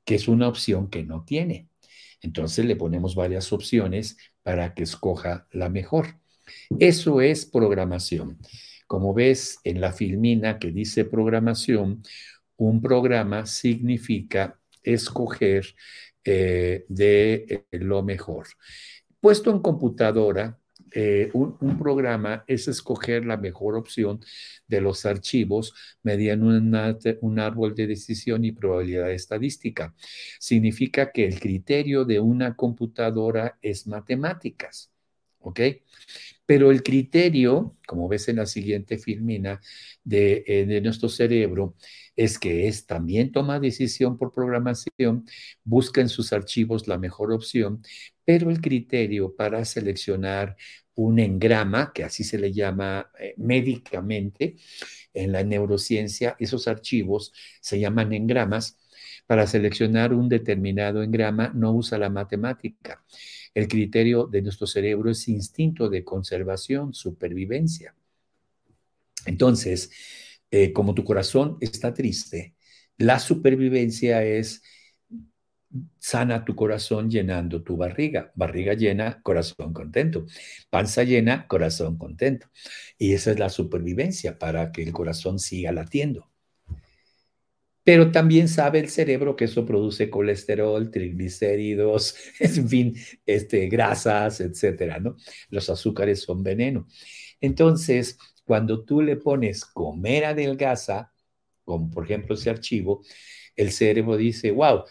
que 0.05 0.17
es 0.17 0.29
una 0.29 0.49
opción 0.49 0.91
que 0.91 1.05
no 1.05 1.25
tiene? 1.25 1.69
Entonces 2.23 2.65
le 2.65 2.77
ponemos 2.77 3.15
varias 3.15 3.53
opciones 3.53 4.17
para 4.43 4.75
que 4.75 4.83
escoja 4.83 5.47
la 5.53 5.69
mejor. 5.69 6.19
Eso 6.79 7.21
es 7.21 7.47
programación. 7.47 8.39
Como 8.87 9.15
ves 9.15 9.61
en 9.65 9.81
la 9.81 9.93
filmina 9.93 10.59
que 10.59 10.73
dice 10.73 11.05
programación, 11.05 12.03
un 12.57 12.83
programa 12.83 13.47
significa 13.47 14.59
escoger 14.83 15.75
eh, 16.25 16.85
de 16.89 17.67
lo 17.71 18.03
mejor. 18.03 18.49
Puesto 19.21 19.51
en 19.51 19.61
computadora, 19.61 20.59
eh, 20.93 21.31
un, 21.35 21.79
programa 21.79 22.45
es 22.47 22.67
escoger 22.67 23.25
la 23.25 23.37
mejor 23.37 23.77
opción 23.77 24.21
de 24.67 24.81
los 24.81 25.07
archivos 25.07 25.73
mediante 26.03 27.19
un 27.21 27.39
árbol 27.39 27.75
de 27.75 27.87
decisión 27.87 28.45
y 28.45 28.53
probabilidad 28.53 29.11
estadística. 29.13 29.95
Significa 30.41 31.13
que 31.13 31.27
el 31.27 31.39
criterio 31.39 32.05
de 32.05 32.19
una 32.21 32.57
computadora 32.57 33.59
es 33.63 33.87
matemáticas. 33.87 34.91
¿Ok? 35.43 35.61
Pero 36.45 36.71
el 36.71 36.83
criterio, 36.83 37.77
como 37.87 38.09
ves 38.09 38.29
en 38.29 38.37
la 38.37 38.47
siguiente 38.47 38.99
filmina 38.99 39.61
de, 40.05 40.45
eh, 40.47 40.67
de 40.67 40.81
nuestro 40.83 41.09
cerebro, 41.09 41.77
es 42.17 42.39
que 42.39 42.69
es 42.69 42.87
también 42.87 43.33
toma 43.33 43.61
decisión 43.61 44.19
por 44.19 44.35
programación, 44.35 45.25
busca 45.65 46.03
en 46.03 46.11
sus 46.11 46.33
archivos 46.35 46.89
la 46.89 46.99
mejor 46.99 47.33
opción, 47.33 47.83
pero 48.31 48.49
el 48.49 48.61
criterio 48.61 49.35
para 49.35 49.65
seleccionar 49.65 50.57
un 50.95 51.19
engrama, 51.19 51.93
que 51.93 52.05
así 52.05 52.23
se 52.23 52.39
le 52.39 52.53
llama 52.53 53.11
eh, 53.19 53.35
médicamente 53.39 54.55
en 55.13 55.33
la 55.33 55.43
neurociencia, 55.43 56.37
esos 56.39 56.69
archivos 56.69 57.33
se 57.61 57.81
llaman 57.81 58.13
engramas. 58.13 58.79
Para 59.27 59.49
seleccionar 59.49 60.15
un 60.15 60.29
determinado 60.29 61.03
engrama 61.03 61.51
no 61.57 61.73
usa 61.73 61.99
la 61.99 62.09
matemática. 62.09 63.05
El 63.53 63.67
criterio 63.67 64.27
de 64.27 64.43
nuestro 64.43 64.69
cerebro 64.69 65.11
es 65.11 65.27
instinto 65.27 65.89
de 65.89 66.05
conservación, 66.05 66.95
supervivencia. 66.95 67.97
Entonces, 69.27 69.91
eh, 70.53 70.73
como 70.73 70.95
tu 70.95 71.03
corazón 71.03 71.57
está 71.61 71.93
triste, 71.93 72.55
la 72.97 73.19
supervivencia 73.19 74.23
es 74.23 74.63
sana 75.99 76.45
tu 76.45 76.55
corazón 76.55 77.11
llenando 77.11 77.63
tu 77.63 77.77
barriga. 77.77 78.33
Barriga 78.35 78.75
llena, 78.75 79.21
corazón 79.23 79.73
contento. 79.73 80.27
Panza 80.71 81.05
llena, 81.05 81.47
corazón 81.47 81.97
contento. 81.99 82.49
Y 82.99 83.15
esa 83.15 83.31
es 83.33 83.39
la 83.39 83.49
supervivencia 83.49 84.39
para 84.39 84.73
que 84.73 84.83
el 84.83 84.93
corazón 84.93 85.39
siga 85.39 85.73
latiendo. 85.73 86.31
Pero 87.83 88.13
también 88.13 88.49
sabe 88.49 88.79
el 88.79 88.91
cerebro 88.91 89.37
que 89.37 89.47
eso 89.47 89.65
produce 89.65 90.11
colesterol, 90.11 90.91
triglicéridos, 90.91 92.15
en 92.41 92.69
fin, 92.69 92.97
este, 93.27 93.69
grasas, 93.69 94.41
etcétera, 94.41 94.99
¿no? 95.01 95.17
Los 95.49 95.71
azúcares 95.71 96.21
son 96.23 96.43
veneno. 96.43 96.87
Entonces, 97.41 98.19
cuando 98.45 98.85
tú 98.85 99.01
le 99.01 99.17
pones 99.17 99.65
comer 99.65 100.27
adelgaza, 100.27 101.13
como 101.65 101.91
por 101.91 102.05
ejemplo 102.05 102.35
ese 102.35 102.51
archivo, 102.51 103.03
el 103.57 103.73
cerebro 103.73 104.17
dice, 104.17 104.51
wow, 104.51 104.85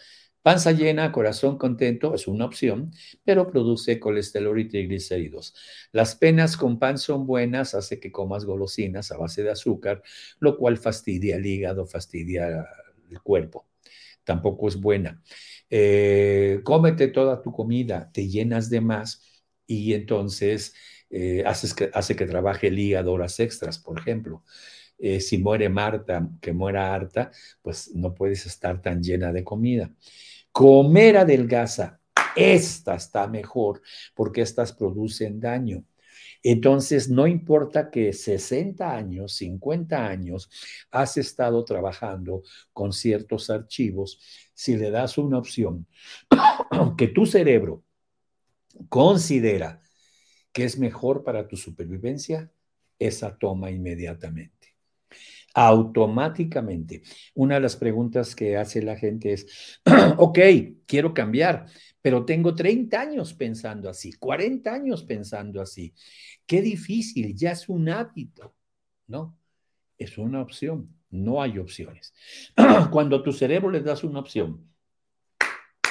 panza 0.50 0.72
llena, 0.72 1.12
corazón 1.12 1.60
contento, 1.60 2.16
es 2.16 2.28
una 2.28 2.46
opción, 2.46 2.92
pero 3.24 3.52
produce 3.52 4.00
colesterol 4.00 4.60
y 4.60 4.68
triglicéridos. 4.68 5.54
Las 5.92 6.16
penas 6.16 6.58
con 6.58 6.80
pan 6.80 6.98
son 6.98 7.28
buenas, 7.28 7.76
hace 7.76 8.00
que 8.00 8.12
comas 8.12 8.46
golosinas 8.46 9.12
a 9.12 9.18
base 9.18 9.44
de 9.44 9.52
azúcar, 9.52 10.02
lo 10.40 10.58
cual 10.58 10.78
fastidia 10.78 11.36
el 11.36 11.46
hígado, 11.46 11.86
fastidia 11.86 12.66
el 13.12 13.22
cuerpo. 13.22 13.68
tampoco 14.24 14.70
es 14.70 14.78
buena. 14.78 15.22
Eh, 15.70 16.62
cómete 16.64 17.10
toda 17.10 17.42
tu 17.44 17.52
comida, 17.52 18.12
te 18.14 18.28
llenas 18.28 18.70
de 18.72 18.82
más 18.82 19.24
y 19.68 19.94
entonces 19.94 20.74
eh, 21.12 21.44
hace 21.46 22.16
que 22.16 22.26
trabaje 22.26 22.70
el 22.70 22.80
hígado 22.80 23.14
horas 23.14 23.40
extras, 23.40 23.80
por 23.80 24.00
ejemplo. 24.00 24.44
Eh, 25.00 25.22
si 25.22 25.38
muere 25.38 25.70
Marta, 25.70 26.30
que 26.42 26.54
muera 26.54 26.94
harta, 26.94 27.32
pues 27.62 27.92
no 27.96 28.14
puedes 28.14 28.46
estar 28.46 28.82
tan 28.82 29.02
llena 29.02 29.32
de 29.32 29.44
comida. 29.46 29.92
Comer 30.52 31.18
adelgaza, 31.18 32.00
esta 32.36 32.96
está 32.96 33.28
mejor 33.28 33.82
porque 34.16 34.42
estas 34.42 34.74
producen 34.74 35.40
daño. 35.40 35.86
Entonces, 36.42 37.10
no 37.10 37.28
importa 37.28 37.92
que 37.92 38.14
60 38.14 38.96
años, 38.96 39.34
50 39.36 40.08
años, 40.08 40.50
has 40.90 41.18
estado 41.18 41.66
trabajando 41.66 42.44
con 42.72 42.94
ciertos 42.94 43.50
archivos, 43.50 44.20
si 44.54 44.78
le 44.78 44.90
das 44.90 45.18
una 45.18 45.38
opción 45.38 45.86
que 46.98 47.08
tu 47.08 47.26
cerebro 47.26 47.84
considera 48.88 49.82
que 50.54 50.64
es 50.64 50.78
mejor 50.78 51.24
para 51.24 51.48
tu 51.48 51.58
supervivencia, 51.58 52.52
esa 52.98 53.38
toma 53.38 53.72
inmediatamente 53.72 54.59
automáticamente. 55.60 57.02
Una 57.34 57.56
de 57.56 57.62
las 57.62 57.76
preguntas 57.76 58.34
que 58.34 58.56
hace 58.56 58.82
la 58.82 58.96
gente 58.96 59.34
es, 59.34 59.82
ok, 60.18 60.40
quiero 60.86 61.14
cambiar, 61.14 61.66
pero 62.02 62.24
tengo 62.24 62.56
30 62.56 63.02
años 63.02 63.34
pensando 63.34 63.90
así, 63.90 64.14
40 64.14 64.74
años 64.74 65.04
pensando 65.04 65.62
así. 65.62 65.94
Qué 66.46 66.62
difícil, 66.62 67.36
ya 67.36 67.52
es 67.52 67.68
un 67.68 67.90
hábito, 67.90 68.56
¿no? 69.08 69.38
Es 69.98 70.18
una 70.18 70.42
opción, 70.42 70.96
no 71.10 71.42
hay 71.42 71.60
opciones. 71.60 72.14
Cuando 72.90 73.18
a 73.18 73.24
tu 73.24 73.34
cerebro 73.34 73.70
le 73.70 73.82
das 73.82 74.06
una 74.06 74.22
opción 74.22 74.66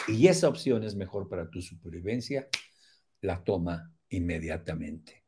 y 0.06 0.28
esa 0.28 0.48
opción 0.48 0.82
es 0.82 0.96
mejor 0.96 1.28
para 1.28 1.50
tu 1.50 1.60
supervivencia, 1.60 2.48
la 3.20 3.44
toma 3.44 3.92
inmediatamente. 4.08 5.24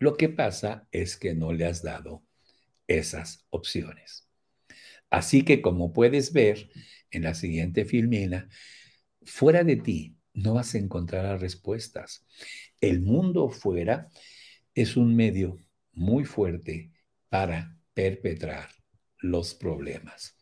Lo 0.00 0.16
que 0.16 0.30
pasa 0.30 0.88
es 0.90 1.16
que 1.16 1.32
no 1.32 1.52
le 1.52 1.66
has 1.66 1.80
dado 1.80 2.24
esas 2.86 3.46
opciones. 3.50 4.28
Así 5.10 5.42
que 5.42 5.60
como 5.62 5.92
puedes 5.92 6.32
ver 6.32 6.70
en 7.10 7.24
la 7.24 7.34
siguiente 7.34 7.84
filmina, 7.84 8.48
fuera 9.22 9.64
de 9.64 9.76
ti 9.76 10.16
no 10.34 10.54
vas 10.54 10.74
a 10.74 10.78
encontrar 10.78 11.40
respuestas. 11.40 12.26
El 12.80 13.00
mundo 13.00 13.50
fuera 13.50 14.08
es 14.74 14.96
un 14.96 15.14
medio 15.14 15.58
muy 15.92 16.24
fuerte 16.24 16.92
para 17.28 17.78
perpetrar 17.94 18.70
los 19.18 19.54
problemas. 19.54 20.36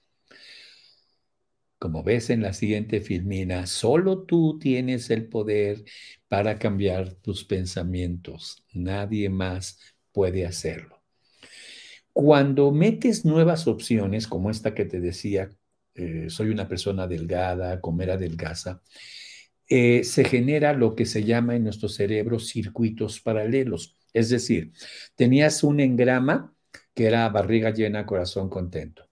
Como 1.79 2.03
ves 2.03 2.31
en 2.31 2.43
la 2.43 2.53
siguiente 2.53 3.01
filmina, 3.01 3.67
solo 3.67 4.25
tú 4.25 4.59
tienes 4.59 5.09
el 5.11 5.29
poder 5.29 5.83
para 6.29 6.59
cambiar 6.59 7.15
tus 7.15 7.45
pensamientos. 7.45 8.65
Nadie 8.75 9.31
más 9.31 9.79
puede 10.13 10.45
hacerlo. 10.47 11.00
Cuando 12.13 12.73
metes 12.73 13.25
nuevas 13.25 13.67
opciones, 13.67 14.27
como 14.27 14.51
esta 14.51 14.75
que 14.75 14.85
te 14.85 15.01
decía, 15.01 15.51
eh, 15.95 16.27
soy 16.29 16.51
una 16.51 16.69
persona 16.69 17.07
delgada, 17.07 17.81
comer 17.81 18.11
adelgaza, 18.11 18.83
eh, 19.69 20.03
se 20.05 20.25
genera 20.25 20.73
lo 20.73 20.97
que 20.97 21.07
se 21.07 21.25
llama 21.25 21.55
en 21.55 21.65
nuestro 21.65 21.89
cerebro 21.89 22.41
circuitos 22.41 23.21
paralelos. 23.21 23.97
Es 24.13 24.29
decir, 24.29 24.73
tenías 25.15 25.63
un 25.63 25.81
engrama 25.81 26.55
que 26.95 27.07
era 27.07 27.29
barriga 27.29 27.71
llena, 27.71 28.07
corazón 28.07 28.49
contento. 28.51 29.09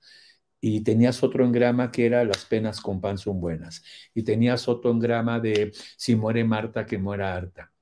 Y 0.60 0.80
tenías 0.82 1.22
otro 1.22 1.44
engrama 1.44 1.92
que 1.92 2.06
era 2.06 2.24
las 2.24 2.44
penas 2.44 2.80
con 2.80 3.00
pan 3.00 3.18
son 3.18 3.40
buenas. 3.40 3.82
Y 4.14 4.24
tenías 4.24 4.68
otro 4.68 4.90
engrama 4.90 5.38
de 5.40 5.72
si 5.96 6.16
muere 6.16 6.44
Marta, 6.44 6.86
que 6.86 6.98
muera 6.98 7.34
harta. 7.36 7.72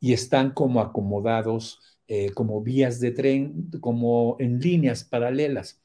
Y 0.00 0.14
están 0.14 0.52
como 0.52 0.80
acomodados 0.80 1.91
eh, 2.14 2.30
como 2.34 2.60
vías 2.60 3.00
de 3.00 3.12
tren, 3.12 3.70
como 3.80 4.36
en 4.38 4.58
líneas 4.60 5.02
paralelas. 5.02 5.82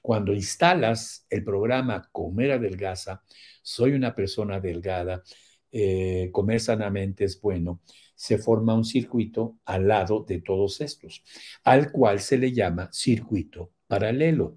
Cuando 0.00 0.32
instalas 0.32 1.26
el 1.28 1.44
programa 1.44 2.08
Comer 2.12 2.52
Adelgaza, 2.52 3.22
soy 3.60 3.92
una 3.92 4.14
persona 4.14 4.58
delgada, 4.58 5.22
eh, 5.70 6.30
comer 6.32 6.60
sanamente 6.60 7.24
es 7.24 7.38
bueno, 7.38 7.82
se 8.14 8.38
forma 8.38 8.72
un 8.72 8.86
circuito 8.86 9.58
al 9.66 9.86
lado 9.86 10.24
de 10.26 10.40
todos 10.40 10.80
estos, 10.80 11.22
al 11.62 11.92
cual 11.92 12.20
se 12.20 12.38
le 12.38 12.52
llama 12.52 12.88
circuito 12.90 13.72
paralelo. 13.86 14.56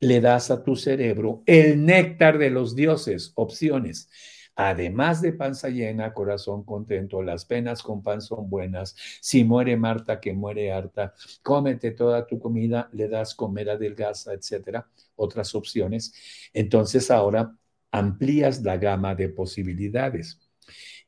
Le 0.00 0.20
das 0.20 0.50
a 0.50 0.62
tu 0.62 0.76
cerebro 0.76 1.42
el 1.46 1.82
néctar 1.82 2.36
de 2.36 2.50
los 2.50 2.76
dioses, 2.76 3.32
opciones 3.36 4.10
Además 4.54 5.22
de 5.22 5.32
panza 5.32 5.68
llena, 5.68 6.12
corazón 6.12 6.64
contento, 6.64 7.22
las 7.22 7.44
penas 7.46 7.82
con 7.82 8.02
pan 8.02 8.20
son 8.20 8.50
buenas. 8.50 8.94
Si 9.20 9.44
muere 9.44 9.76
Marta, 9.76 10.20
que 10.20 10.32
muere 10.34 10.72
harta, 10.72 11.14
cómete 11.42 11.92
toda 11.92 12.26
tu 12.26 12.38
comida, 12.38 12.88
le 12.92 13.08
das 13.08 13.34
comer 13.34 13.70
adelgaza, 13.70 14.34
etcétera. 14.34 14.88
Otras 15.16 15.54
opciones. 15.54 16.12
Entonces 16.52 17.10
ahora 17.10 17.56
amplías 17.90 18.62
la 18.62 18.76
gama 18.76 19.14
de 19.14 19.28
posibilidades. 19.30 20.38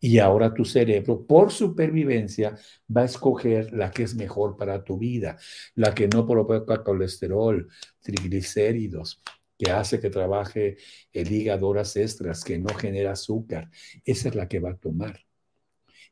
Y 0.01 0.19
ahora 0.19 0.53
tu 0.53 0.65
cerebro, 0.65 1.27
por 1.27 1.51
supervivencia, 1.51 2.57
va 2.95 3.03
a 3.03 3.05
escoger 3.07 3.73
la 3.73 3.91
que 3.91 4.03
es 4.03 4.15
mejor 4.15 4.57
para 4.57 4.85
tu 4.85 4.99
vida, 4.99 5.39
la 5.75 5.95
que 5.95 6.09
no 6.09 6.27
provoca 6.27 6.83
colesterol, 6.83 7.69
triglicéridos, 8.01 9.23
que 9.59 9.71
hace 9.71 10.01
que 10.01 10.11
trabaje 10.11 10.77
el 11.13 11.31
hígado 11.33 11.69
horas 11.69 11.97
extras, 11.97 12.45
que 12.45 12.59
no 12.59 12.75
genera 12.75 13.13
azúcar. 13.13 13.71
Esa 14.05 14.29
es 14.29 14.35
la 14.35 14.49
que 14.49 14.61
va 14.61 14.71
a 14.71 14.77
tomar. 14.77 15.21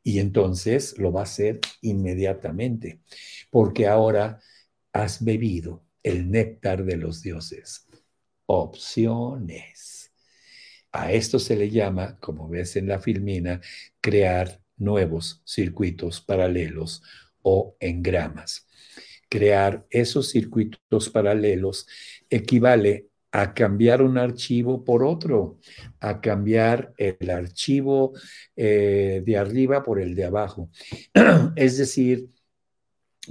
Y 0.03 0.19
entonces 0.19 0.97
lo 0.97 1.11
va 1.11 1.21
a 1.21 1.23
hacer 1.23 1.61
inmediatamente, 1.81 2.99
porque 3.49 3.87
ahora 3.87 4.39
has 4.91 5.23
bebido 5.23 5.85
el 6.03 6.29
néctar 6.29 6.83
de 6.83 6.97
los 6.97 7.21
dioses. 7.21 7.87
Opciones. 8.45 10.11
A 10.91 11.11
esto 11.11 11.39
se 11.39 11.55
le 11.55 11.69
llama, 11.69 12.19
como 12.19 12.49
ves 12.49 12.75
en 12.75 12.87
la 12.87 12.99
filmina, 12.99 13.61
crear 14.01 14.61
nuevos 14.77 15.41
circuitos 15.45 16.21
paralelos 16.21 17.01
o 17.41 17.75
engramas. 17.79 18.67
Crear 19.29 19.87
esos 19.89 20.29
circuitos 20.29 21.09
paralelos 21.09 21.87
equivale 22.29 23.09
a 23.35 23.55
cambiar 23.55 24.03
un 24.03 24.19
archivo 24.19 24.83
por 24.85 25.03
otro, 25.03 25.57
a 25.99 26.21
cambiar 26.21 26.93
el 26.97 27.31
archivo 27.31 28.13
eh, 28.55 29.23
de 29.25 29.37
arriba 29.37 29.83
por 29.83 29.99
el 29.99 30.13
de 30.13 30.25
abajo. 30.25 30.69
es 31.55 31.77
decir, 31.79 32.29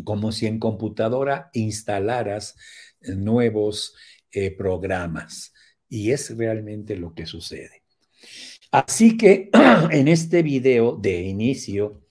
como 0.02 0.32
si 0.32 0.46
en 0.46 0.58
computadora 0.58 1.50
instalaras 1.52 2.56
nuevos 3.00 3.94
eh, 4.32 4.50
programas. 4.50 5.54
Y 5.88 6.10
es 6.10 6.36
realmente 6.36 6.96
lo 6.96 7.14
que 7.14 7.24
sucede. 7.24 7.84
Así 8.72 9.16
que 9.16 9.50
en 9.92 10.08
este 10.08 10.42
video 10.42 10.96
de 10.96 11.22
inicio 11.22 12.02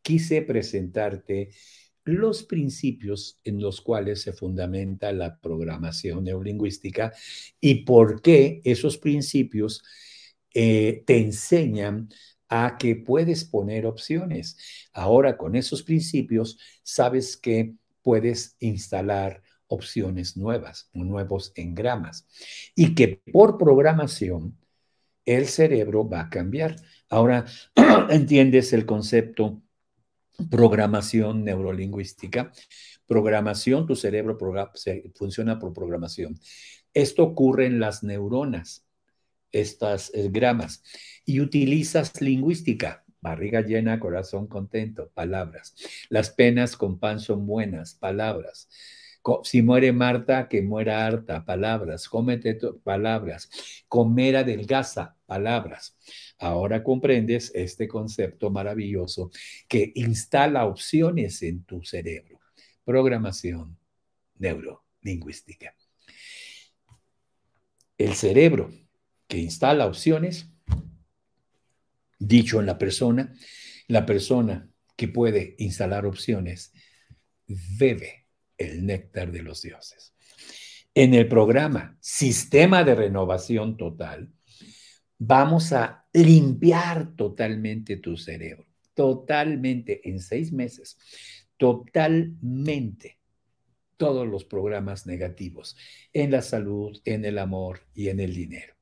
quise 0.00 0.40
presentarte 0.40 1.50
los 2.04 2.44
principios 2.44 3.40
en 3.44 3.60
los 3.60 3.80
cuales 3.80 4.22
se 4.22 4.32
fundamenta 4.32 5.12
la 5.12 5.38
programación 5.38 6.24
neurolingüística 6.24 7.12
y 7.60 7.84
por 7.84 8.20
qué 8.20 8.60
esos 8.64 8.98
principios 8.98 9.82
eh, 10.52 11.02
te 11.06 11.18
enseñan 11.18 12.08
a 12.48 12.76
que 12.78 12.94
puedes 12.96 13.44
poner 13.44 13.86
opciones. 13.86 14.56
Ahora 14.92 15.36
con 15.36 15.56
esos 15.56 15.82
principios 15.82 16.58
sabes 16.82 17.36
que 17.36 17.74
puedes 18.02 18.56
instalar 18.60 19.42
opciones 19.66 20.36
nuevas, 20.36 20.90
nuevos 20.92 21.52
engramas 21.56 22.26
y 22.76 22.94
que 22.94 23.20
por 23.32 23.58
programación 23.58 24.56
el 25.24 25.46
cerebro 25.46 26.08
va 26.08 26.20
a 26.20 26.30
cambiar. 26.30 26.76
Ahora 27.08 27.46
entiendes 28.10 28.72
el 28.72 28.86
concepto 28.86 29.63
programación 30.50 31.44
neurolingüística. 31.44 32.52
Programación, 33.06 33.86
tu 33.86 33.96
cerebro 33.96 34.38
funciona 35.14 35.58
por 35.58 35.72
programación. 35.72 36.38
Esto 36.92 37.24
ocurre 37.24 37.66
en 37.66 37.80
las 37.80 38.02
neuronas, 38.02 38.86
estas 39.52 40.12
eh, 40.14 40.28
gramas, 40.30 40.82
y 41.24 41.40
utilizas 41.40 42.20
lingüística, 42.20 43.04
barriga 43.20 43.60
llena, 43.60 43.98
corazón 43.98 44.46
contento, 44.46 45.10
palabras. 45.14 45.74
Las 46.08 46.30
penas 46.30 46.76
con 46.76 46.98
pan 46.98 47.20
son 47.20 47.46
buenas, 47.46 47.94
palabras. 47.94 48.68
Si 49.42 49.62
muere 49.62 49.92
Marta, 49.92 50.48
que 50.48 50.60
muera 50.60 51.06
harta, 51.06 51.46
palabras. 51.46 52.08
Cómete 52.10 52.58
palabras. 52.84 53.48
Comer 53.88 54.36
adelgaza, 54.36 55.16
palabras. 55.34 55.96
Ahora 56.38 56.84
comprendes 56.84 57.50
este 57.56 57.88
concepto 57.88 58.50
maravilloso 58.50 59.32
que 59.66 59.90
instala 59.96 60.64
opciones 60.64 61.42
en 61.42 61.64
tu 61.64 61.82
cerebro. 61.82 62.38
Programación 62.84 63.76
neurolingüística. 64.38 65.74
El 67.98 68.14
cerebro 68.14 68.70
que 69.26 69.38
instala 69.38 69.86
opciones, 69.86 70.48
dicho 72.20 72.60
en 72.60 72.66
la 72.66 72.78
persona, 72.78 73.34
la 73.88 74.06
persona 74.06 74.68
que 74.96 75.08
puede 75.08 75.56
instalar 75.58 76.06
opciones 76.06 76.72
bebe 77.76 78.28
el 78.56 78.86
néctar 78.86 79.32
de 79.32 79.42
los 79.42 79.62
dioses. 79.62 80.14
En 80.94 81.12
el 81.12 81.26
programa 81.26 81.96
Sistema 82.00 82.84
de 82.84 82.94
Renovación 82.94 83.76
Total, 83.76 84.30
vamos 85.18 85.72
a 85.72 86.06
limpiar 86.12 87.14
totalmente 87.16 87.96
tu 87.96 88.16
cerebro, 88.16 88.66
totalmente 88.94 90.08
en 90.08 90.20
seis 90.20 90.52
meses, 90.52 90.98
totalmente 91.56 93.18
todos 93.96 94.26
los 94.26 94.44
programas 94.44 95.06
negativos 95.06 95.76
en 96.12 96.30
la 96.30 96.42
salud, 96.42 97.00
en 97.04 97.24
el 97.24 97.38
amor 97.38 97.80
y 97.94 98.08
en 98.08 98.20
el 98.20 98.34
dinero. 98.34 98.74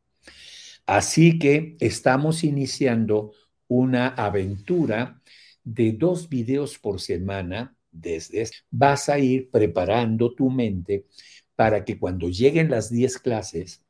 Así 0.87 1.39
que 1.39 1.77
estamos 1.81 2.45
iniciando 2.45 3.33
una 3.69 4.09
aventura 4.09 5.23
de 5.65 5.93
dos 5.93 6.29
videos 6.29 6.79
por 6.79 7.01
semana 7.01 7.77
desde 7.91 8.49
vas 8.71 9.09
a 9.09 9.19
ir 9.19 9.51
preparando 9.51 10.35
tu 10.35 10.51
mente 10.51 11.07
para 11.55 11.85
que 11.85 11.99
cuando 11.99 12.29
lleguen 12.29 12.71
las 12.71 12.91
10 12.91 13.19
clases 13.19 13.85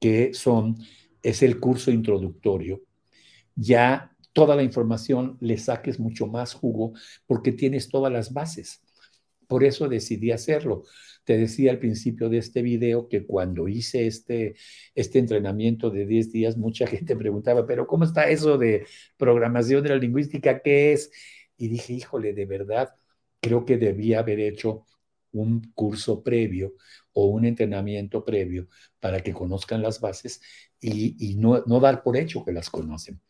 que 0.00 0.34
son 0.34 0.76
es 1.24 1.42
el 1.42 1.58
curso 1.58 1.90
introductorio, 1.90 2.82
ya 3.56 4.14
toda 4.32 4.54
la 4.54 4.62
información 4.62 5.38
le 5.40 5.56
saques 5.58 5.98
mucho 5.98 6.26
más 6.26 6.52
jugo 6.52 6.92
porque 7.26 7.50
tienes 7.50 7.88
todas 7.88 8.12
las 8.12 8.32
bases. 8.32 8.82
Por 9.48 9.64
eso 9.64 9.88
decidí 9.88 10.32
hacerlo. 10.32 10.84
Te 11.24 11.38
decía 11.38 11.70
al 11.70 11.78
principio 11.78 12.28
de 12.28 12.38
este 12.38 12.60
video 12.60 13.08
que 13.08 13.26
cuando 13.26 13.68
hice 13.68 14.06
este, 14.06 14.54
este 14.94 15.18
entrenamiento 15.18 15.88
de 15.88 16.04
10 16.04 16.32
días, 16.32 16.56
mucha 16.58 16.86
gente 16.86 17.16
preguntaba, 17.16 17.66
pero 17.66 17.86
¿cómo 17.86 18.04
está 18.04 18.28
eso 18.28 18.58
de 18.58 18.86
programación 19.16 19.82
de 19.82 19.88
la 19.90 19.96
lingüística? 19.96 20.60
¿Qué 20.60 20.92
es? 20.92 21.10
Y 21.56 21.68
dije, 21.68 21.94
híjole, 21.94 22.34
de 22.34 22.44
verdad, 22.44 22.90
creo 23.40 23.64
que 23.64 23.78
debía 23.78 24.18
haber 24.18 24.40
hecho 24.40 24.84
un 25.32 25.72
curso 25.74 26.22
previo 26.22 26.74
o 27.12 27.26
un 27.26 27.44
entrenamiento 27.44 28.24
previo 28.24 28.68
para 29.00 29.20
que 29.20 29.32
conozcan 29.32 29.82
las 29.82 30.00
bases 30.00 30.40
y, 30.84 31.36
no, 31.36 31.62
dar 31.80 32.02
por 32.02 32.16
hecho 32.16 32.44
que 32.44 32.52
las 32.52 32.70
conocen. 32.70 33.20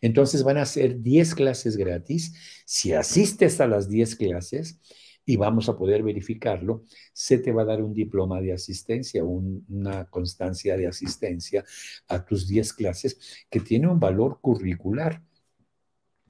Entonces 0.00 0.42
van 0.42 0.58
a 0.58 0.66
ser 0.66 1.00
10 1.00 1.34
clases 1.34 1.76
gratis. 1.76 2.34
Si 2.64 2.92
asistes 2.92 3.60
a 3.60 3.66
las 3.66 3.88
10 3.88 4.16
clases, 4.16 4.80
y 5.24 5.36
vamos 5.36 5.68
a 5.68 5.76
poder 5.76 6.02
verificarlo, 6.02 6.84
se 7.12 7.36
te 7.38 7.52
va 7.52 7.60
a 7.60 7.66
dar 7.66 7.82
un 7.82 7.92
diploma 7.92 8.40
de 8.40 8.54
asistencia, 8.54 9.22
una 9.24 10.06
constancia 10.06 10.74
de 10.78 10.86
asistencia 10.86 11.66
a 12.08 12.24
tus 12.24 12.48
10 12.48 12.72
clases 12.72 13.18
que 13.50 13.60
tiene 13.60 13.88
un 13.88 14.00
valor 14.00 14.40
curricular. 14.40 15.22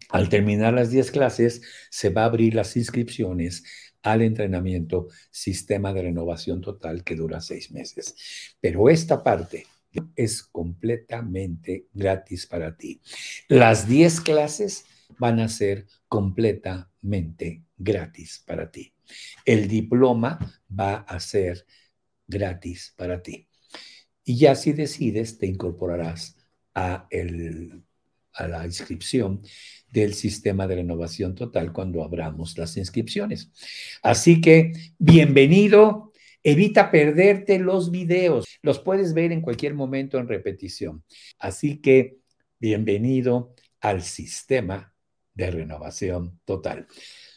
Al 0.09 0.29
terminar 0.29 0.75
las 0.75 0.91
10 0.91 1.13
clases, 1.13 1.63
se 1.91 2.09
va 2.09 2.23
a 2.23 2.25
abrir 2.25 2.57
las 2.57 2.77
inscripciones 2.77 3.63
al 4.03 4.23
entrenamiento 4.23 5.07
Sistema 5.31 5.93
de 5.93 6.03
Renovación 6.03 6.61
Total 6.61 7.05
que 7.05 7.15
dura 7.15 7.41
seis 7.41 7.71
meses. 7.71 8.17
Pero 8.61 8.89
esta 8.89 9.23
parte 9.23 9.67
es 10.17 10.43
completamente 10.43 11.87
gratis 11.93 12.47
para 12.47 12.77
ti. 12.77 13.01
Las 13.49 13.89
10 13.89 14.21
clases 14.21 14.85
van 15.19 15.41
a 15.41 15.49
ser 15.49 15.87
completamente 16.09 17.65
gratis 17.77 18.43
para 18.47 18.71
ti. 18.71 18.93
El 19.45 19.69
diploma 19.69 20.39
va 20.71 20.97
a 20.97 21.19
ser 21.21 21.67
gratis 22.27 22.93
para 22.97 23.23
ti. 23.23 23.49
Y 24.25 24.37
ya 24.37 24.55
si 24.55 24.73
decides, 24.73 25.39
te 25.39 25.47
incorporarás 25.47 26.37
a, 26.75 27.07
el, 27.11 27.83
a 28.35 28.47
la 28.47 28.67
inscripción 28.67 29.43
del 29.91 30.15
sistema 30.15 30.67
de 30.67 30.77
renovación 30.77 31.35
total 31.35 31.73
cuando 31.73 32.05
abramos 32.05 32.57
las 32.59 32.77
inscripciones. 32.77 33.51
Así 34.03 34.41
que, 34.41 34.73
bienvenido. 34.99 36.08
Evita 36.43 36.91
perderte 36.91 37.59
los 37.59 37.91
videos. 37.91 38.47
Los 38.63 38.79
puedes 38.79 39.15
ver 39.15 39.33
en 39.33 39.41
cualquier 39.41 39.75
momento 39.75 40.19
en 40.19 40.29
repetición. 40.29 41.05
Así 41.39 41.81
que, 41.81 42.19
bienvenido 42.59 43.55
al 43.81 44.03
sistema 44.03 44.95
de 45.35 45.51
renovación 45.51 46.41
total. 46.45 46.87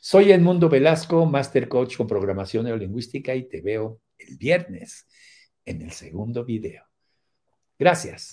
Soy 0.01 0.31
Edmundo 0.31 0.69
Velasco, 0.69 1.25
Master 1.25 1.67
Coach 1.67 1.97
con 1.97 2.07
Programación 2.07 2.65
Neurolingüística 2.65 3.35
y 3.35 3.47
te 3.47 3.61
veo 3.61 4.01
el 4.17 4.37
viernes 4.37 5.07
en 5.65 5.81
el 5.81 5.91
segundo 5.91 6.43
video. 6.43 6.83
Gracias. 7.77 8.29